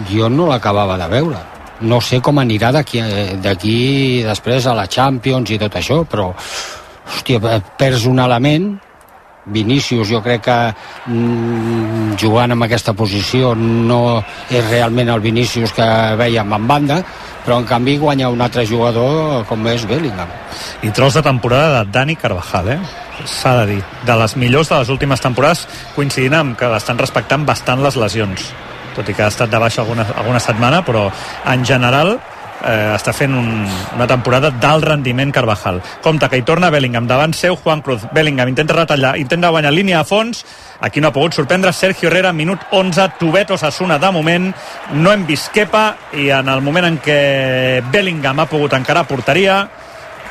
[0.09, 1.41] jo no l'acabava de veure.
[1.81, 7.59] No sé com anirà d'aquí eh, després a la Champions i tot això, però hòstia,
[7.77, 8.71] perds un element
[9.45, 10.55] Vinícius jo crec que
[11.09, 15.87] mm, jugant en aquesta posició no és realment el Vinícius que
[16.19, 16.99] veiem en banda
[17.41, 20.29] però en canvi guanya un altre jugador com és Bellingham
[20.85, 22.79] I tros de temporada de Dani Carvajal, eh?
[23.25, 23.83] S'ha de dir.
[24.07, 28.51] De les millors de les últimes temporades, coincidint amb que l'estan respectant bastant les lesions.
[28.95, 31.07] Tot i que ha estat de baixa alguna, alguna setmana, però
[31.47, 32.17] en general
[32.65, 33.49] eh, està fent un,
[33.95, 35.81] una temporada d'alt rendiment Carvajal.
[36.03, 38.05] Compte que hi torna Bellingham davant seu, Juan Cruz.
[38.13, 40.43] Bellingham intenta retallar, intenta guanyar línia a fons,
[40.81, 44.51] aquí no ha pogut sorprendre Sergio Herrera, minut 11, Tubet Osasuna de moment,
[44.93, 45.85] no hem vist Kepa
[46.17, 47.21] i en el moment en què
[47.91, 49.63] Bellingham ha pogut encarar porteria,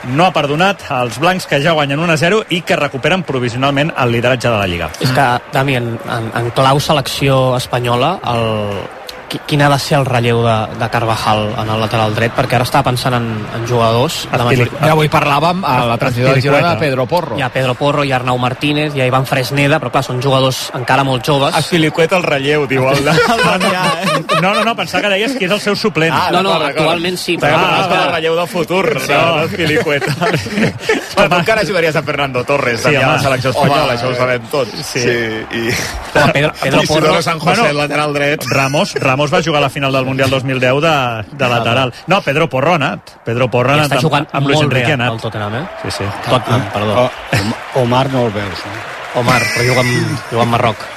[0.08, 4.48] no ha perdonat els blancs que ja guanyen 1-0 i que recuperen provisionalment el lideratge
[4.48, 4.90] de la Lliga.
[5.00, 8.99] És que, Dami, en, en, en clau selecció espanyola, el,
[9.46, 12.32] quin ha de ser el relleu de, de Carvajal en el lateral dret?
[12.36, 14.22] Perquè ara estava pensant en, en jugadors...
[14.32, 17.38] de major- Ja avui parlàvem a la transició de Girona de Pedro Porro.
[17.38, 20.22] Hi ha Pedro Porro, hi ha Arnau Martínez, hi ha Ivan Fresneda, però clar, són
[20.22, 21.54] jugadors encara molt joves.
[21.60, 23.14] Espilicueta el relleu, diu el de...
[24.40, 26.12] No, no, no, pensava que deies que és el seu suplent.
[26.16, 29.12] Ah, no, no, actualment sí, Però ah, el relleu del futur, Sí.
[29.12, 30.14] no, no Espilicueta.
[31.16, 34.14] Però tu encara ajudaries a Fernando Torres, Sí, sí, a la selecció espanyola, això ho
[34.16, 34.72] sabem tots.
[34.86, 35.66] Sí, i...
[36.14, 37.20] Home, Pedro, Pedro Porro...
[37.22, 38.44] San José, Bueno, el lateral dret.
[38.48, 40.94] Ramos, Ramos va jugar a la final del Mundial 2010 de,
[41.36, 41.92] de lateral.
[42.06, 43.10] No, Pedro Porro ha anat.
[43.26, 45.20] Pedro Porro ha anat està amb, jugant amb Luis molt bé Enrique ha al anat.
[45.26, 45.66] Tottenham, eh?
[45.82, 46.08] Sí, sí.
[46.30, 47.04] Tottenham, perdó.
[47.04, 49.20] o, Omar no el veus no?
[49.20, 50.88] Omar, però juga amb, juga amb Marroc.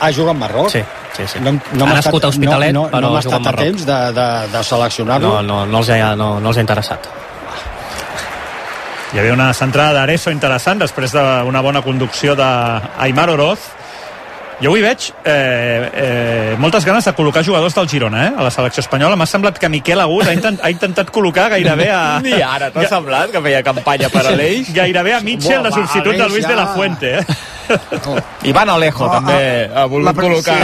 [0.00, 0.70] ah, juga amb Marroc?
[0.70, 0.80] Sí,
[1.16, 1.40] sí, sí.
[1.44, 3.86] No, no ha nascut a Hospitalet, no, no, però no juga estat amb a temps
[3.86, 7.08] de, de, de seleccionar-lo No, no, no, els ha, no, no els ha interessat.
[9.14, 13.70] Hi havia una centrada d'Areso interessant després d'una bona conducció d'Aimar Oroz.
[14.56, 18.52] Jo avui veig eh, eh, moltes ganes de col·locar jugadors del Girona eh, a la
[18.54, 19.18] selecció espanyola.
[19.20, 22.00] M'ha semblat que Miquel Agut ha, intent, ha intentat col·locar gairebé a...
[22.24, 24.72] Ni ara, t'ha semblat que feia campanya per a l'Eix?
[24.76, 26.54] Gairebé a Mitchell, Buah, substitut de Luis ja.
[26.54, 27.12] de la Fuente.
[27.20, 27.38] Eh?
[28.42, 30.56] Ivan Alejo, Oh, també, ah, ha volgut la col·locar...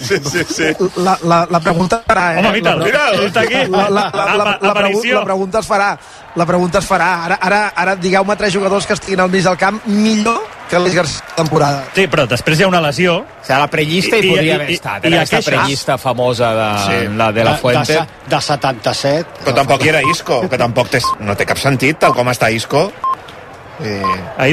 [0.00, 0.70] Sí, sí, sí.
[0.96, 2.38] La, la, la pregunta es farà, eh?
[2.40, 3.64] Home, mira'l, la, mira'l, està aquí.
[3.70, 5.90] La, la, la, la, la, la, pregu la pregunta es farà.
[6.36, 7.10] La pregunta es farà.
[7.26, 10.40] Ara, ara, ara digueu-me tres jugadors que estiguin al mig del camp millor
[10.70, 11.82] que l'Eix Garcia temporada.
[11.96, 13.16] Sí, però després hi ha una lesió.
[13.24, 15.04] O sigui, la prellista hi, podria haver estat.
[15.10, 16.98] Era aquesta prellista famosa de, Sí.
[17.18, 17.92] la de la Fuente.
[17.92, 19.40] De, de, de 77.
[19.44, 22.52] Però tampoc hi era Isco, que tampoc té, no té cap sentit, tal com està
[22.54, 22.86] Isco.
[23.82, 24.02] Eh...
[24.38, 24.48] Ahir